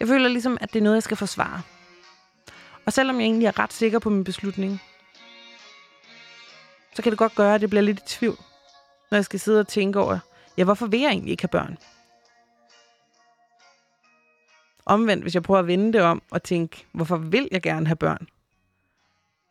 Jeg 0.00 0.08
føler 0.08 0.28
ligesom, 0.28 0.58
at 0.60 0.72
det 0.72 0.78
er 0.78 0.82
noget, 0.82 0.94
jeg 0.94 1.02
skal 1.02 1.16
forsvare. 1.16 1.62
Og 2.86 2.92
selvom 2.92 3.16
jeg 3.16 3.24
egentlig 3.24 3.46
er 3.46 3.58
ret 3.58 3.72
sikker 3.72 3.98
på 3.98 4.10
min 4.10 4.24
beslutning, 4.24 4.82
så 6.94 7.02
kan 7.02 7.12
det 7.12 7.18
godt 7.18 7.34
gøre, 7.34 7.54
at 7.54 7.60
det 7.60 7.70
bliver 7.70 7.82
lidt 7.82 7.98
i 7.98 8.02
tvivl, 8.06 8.38
når 9.10 9.16
jeg 9.16 9.24
skal 9.24 9.40
sidde 9.40 9.60
og 9.60 9.68
tænke 9.68 10.00
over, 10.00 10.18
ja, 10.56 10.64
hvorfor 10.64 10.86
vil 10.86 11.00
jeg 11.00 11.10
egentlig 11.10 11.30
ikke 11.30 11.42
have 11.42 11.48
børn? 11.48 11.78
Omvendt, 14.88 15.24
hvis 15.24 15.34
jeg 15.34 15.42
prøver 15.42 15.60
at 15.60 15.66
vende 15.66 15.92
det 15.92 16.02
om 16.02 16.22
og 16.30 16.42
tænke, 16.42 16.86
hvorfor 16.92 17.16
vil 17.16 17.48
jeg 17.52 17.62
gerne 17.62 17.86
have 17.86 17.96
børn? 17.96 18.26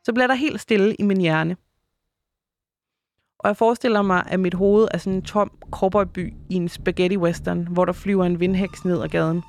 Så 0.04 0.14
bliver 0.14 0.28
der 0.28 0.34
helt 0.34 0.62
stille 0.62 0.96
i 0.96 1.04
min 1.04 1.22
hjerne. 1.22 1.58
Og 3.40 3.48
jeg 3.48 3.58
forestiller 3.58 4.02
mig, 4.02 4.24
at 4.28 4.40
mit 4.40 4.54
hoved 4.54 4.88
er 4.92 4.98
sådan 4.98 5.14
en 5.14 5.22
tom 5.22 5.52
cowboyby 5.72 6.34
i 6.50 6.56
en 6.56 6.70
spaghetti 6.70 7.18
western, 7.18 7.68
hvor 7.68 7.86
der 7.86 7.94
flyver 7.94 8.26
en 8.26 8.40
vindhæks 8.40 8.86
ned 8.86 9.02
ad 9.02 9.08
gaden. 9.08 9.44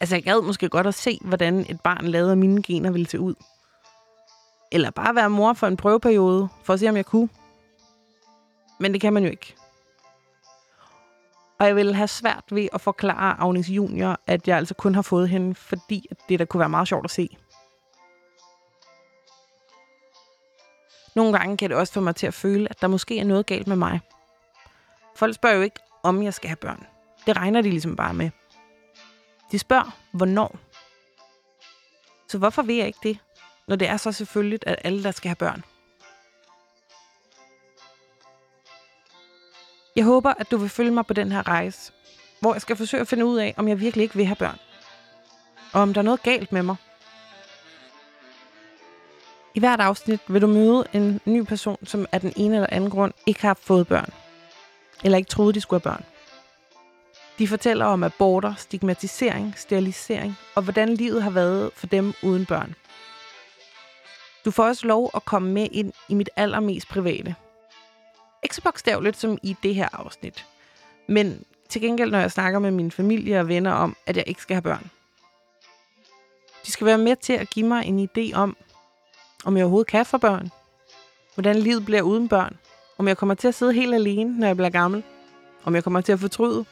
Altså, 0.00 0.16
jeg 0.16 0.22
gad 0.22 0.42
måske 0.42 0.68
godt 0.68 0.86
at 0.86 0.94
se, 0.94 1.18
hvordan 1.24 1.58
et 1.68 1.80
barn 1.80 2.06
lavet 2.06 2.30
af 2.30 2.36
mine 2.36 2.62
gener 2.62 2.90
ville 2.90 3.08
se 3.08 3.20
ud. 3.20 3.34
Eller 4.72 4.90
bare 4.90 5.14
være 5.14 5.30
mor 5.30 5.52
for 5.52 5.66
en 5.66 5.76
prøveperiode, 5.76 6.48
for 6.64 6.72
at 6.72 6.80
se, 6.80 6.88
om 6.88 6.96
jeg 6.96 7.06
kunne. 7.06 7.28
Men 8.80 8.92
det 8.92 9.00
kan 9.00 9.12
man 9.12 9.22
jo 9.22 9.30
ikke. 9.30 9.54
Og 11.60 11.66
jeg 11.66 11.76
vil 11.76 11.94
have 11.94 12.08
svært 12.08 12.44
ved 12.50 12.68
at 12.72 12.80
forklare 12.80 13.40
Agnes 13.40 13.68
Junior, 13.68 14.20
at 14.26 14.48
jeg 14.48 14.56
altså 14.56 14.74
kun 14.74 14.94
har 14.94 15.02
fået 15.02 15.28
hende, 15.28 15.54
fordi 15.54 16.06
det 16.28 16.38
der 16.38 16.44
kunne 16.44 16.58
være 16.58 16.68
meget 16.68 16.88
sjovt 16.88 17.04
at 17.04 17.10
se. 17.10 17.36
Nogle 21.14 21.38
gange 21.38 21.56
kan 21.56 21.70
det 21.70 21.78
også 21.78 21.92
få 21.92 22.00
mig 22.00 22.16
til 22.16 22.26
at 22.26 22.34
føle, 22.34 22.70
at 22.70 22.80
der 22.80 22.86
måske 22.86 23.18
er 23.18 23.24
noget 23.24 23.46
galt 23.46 23.66
med 23.66 23.76
mig. 23.76 24.00
Folk 25.16 25.34
spørger 25.34 25.56
jo 25.56 25.62
ikke, 25.62 25.80
om 26.02 26.22
jeg 26.22 26.34
skal 26.34 26.48
have 26.48 26.56
børn. 26.56 26.86
Det 27.26 27.36
regner 27.36 27.62
de 27.62 27.70
ligesom 27.70 27.96
bare 27.96 28.14
med. 28.14 28.30
De 29.52 29.58
spørger, 29.58 29.98
hvornår. 30.12 30.58
Så 32.28 32.38
hvorfor 32.38 32.62
vil 32.62 32.76
jeg 32.76 32.86
ikke 32.86 32.98
det, 33.02 33.18
når 33.68 33.76
det 33.76 33.88
er 33.88 33.96
så 33.96 34.12
selvfølgeligt, 34.12 34.64
at 34.66 34.76
alle, 34.84 35.02
der 35.02 35.10
skal 35.10 35.28
have 35.28 35.36
børn? 35.36 35.64
Jeg 39.96 40.04
håber, 40.04 40.34
at 40.38 40.50
du 40.50 40.56
vil 40.56 40.68
følge 40.68 40.90
mig 40.90 41.06
på 41.06 41.14
den 41.14 41.32
her 41.32 41.48
rejse, 41.48 41.92
hvor 42.40 42.54
jeg 42.54 42.60
skal 42.60 42.76
forsøge 42.76 43.00
at 43.00 43.08
finde 43.08 43.26
ud 43.26 43.38
af, 43.38 43.54
om 43.56 43.68
jeg 43.68 43.80
virkelig 43.80 44.02
ikke 44.02 44.16
vil 44.16 44.26
have 44.26 44.36
børn. 44.36 44.58
Og 45.72 45.80
om 45.82 45.94
der 45.94 46.00
er 46.00 46.04
noget 46.04 46.22
galt 46.22 46.52
med 46.52 46.62
mig. 46.62 46.76
I 49.54 49.60
hvert 49.60 49.80
afsnit 49.80 50.20
vil 50.28 50.42
du 50.42 50.46
møde 50.46 50.84
en 50.92 51.20
ny 51.24 51.42
person, 51.42 51.78
som 51.86 52.06
af 52.12 52.20
den 52.20 52.32
ene 52.36 52.54
eller 52.54 52.68
anden 52.72 52.90
grund 52.90 53.12
ikke 53.26 53.42
har 53.42 53.58
fået 53.60 53.88
børn. 53.88 54.12
Eller 55.04 55.18
ikke 55.18 55.30
troede, 55.30 55.52
de 55.52 55.60
skulle 55.60 55.80
have 55.84 55.92
børn. 55.92 56.04
De 57.38 57.48
fortæller 57.48 57.84
om 57.84 58.04
aborter, 58.04 58.54
stigmatisering, 58.54 59.54
sterilisering 59.56 60.38
og 60.54 60.62
hvordan 60.62 60.88
livet 60.88 61.22
har 61.22 61.30
været 61.30 61.70
for 61.74 61.86
dem 61.86 62.14
uden 62.22 62.46
børn. 62.46 62.74
Du 64.44 64.50
får 64.50 64.64
også 64.64 64.86
lov 64.86 65.10
at 65.14 65.24
komme 65.24 65.52
med 65.52 65.68
ind 65.72 65.92
i 66.08 66.14
mit 66.14 66.30
allermest 66.36 66.88
private. 66.88 67.34
Ikke 68.42 68.54
så 68.54 68.62
bogstaveligt 68.62 69.16
som 69.16 69.38
i 69.42 69.56
det 69.62 69.74
her 69.74 69.88
afsnit. 69.92 70.46
Men 71.06 71.44
til 71.68 71.80
gengæld, 71.80 72.10
når 72.10 72.18
jeg 72.18 72.30
snakker 72.30 72.58
med 72.58 72.70
min 72.70 72.90
familie 72.90 73.40
og 73.40 73.48
venner 73.48 73.72
om, 73.72 73.96
at 74.06 74.16
jeg 74.16 74.24
ikke 74.26 74.42
skal 74.42 74.54
have 74.54 74.62
børn. 74.62 74.90
De 76.66 76.72
skal 76.72 76.86
være 76.86 76.98
med 76.98 77.16
til 77.16 77.32
at 77.32 77.50
give 77.50 77.66
mig 77.66 77.84
en 77.86 78.08
idé 78.08 78.34
om, 78.34 78.56
om 79.44 79.56
jeg 79.56 79.64
overhovedet 79.64 79.90
kan 79.90 80.06
få 80.06 80.18
børn. 80.18 80.50
Hvordan 81.34 81.56
livet 81.56 81.84
bliver 81.84 82.02
uden 82.02 82.28
børn. 82.28 82.56
Om 82.98 83.08
jeg 83.08 83.16
kommer 83.16 83.34
til 83.34 83.48
at 83.48 83.54
sidde 83.54 83.72
helt 83.72 83.94
alene, 83.94 84.38
når 84.38 84.46
jeg 84.46 84.56
bliver 84.56 84.70
gammel. 84.70 85.02
Om 85.64 85.74
jeg 85.74 85.84
kommer 85.84 86.00
til 86.00 86.12
at 86.12 86.20
fortryde. 86.20 86.64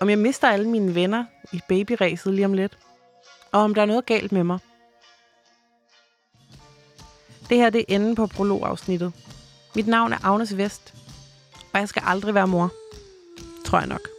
Om 0.00 0.10
jeg 0.10 0.18
mister 0.18 0.48
alle 0.48 0.68
mine 0.68 0.94
venner 0.94 1.24
i 1.52 1.60
babyræset 1.68 2.34
lige 2.34 2.44
om 2.44 2.52
lidt. 2.52 2.78
Og 3.52 3.60
om 3.60 3.74
der 3.74 3.82
er 3.82 3.86
noget 3.86 4.06
galt 4.06 4.32
med 4.32 4.44
mig. 4.44 4.58
Det 7.48 7.56
her 7.56 7.70
det 7.70 7.80
er 7.80 7.94
enden 7.94 8.14
på 8.14 8.26
prologafsnittet. 8.26 9.12
Mit 9.74 9.86
navn 9.86 10.12
er 10.12 10.24
Agnes 10.24 10.56
Vest, 10.56 10.94
og 11.72 11.80
jeg 11.80 11.88
skal 11.88 12.02
aldrig 12.06 12.34
være 12.34 12.46
mor. 12.46 12.72
Tror 13.66 13.78
jeg 13.78 13.88
nok. 13.88 14.17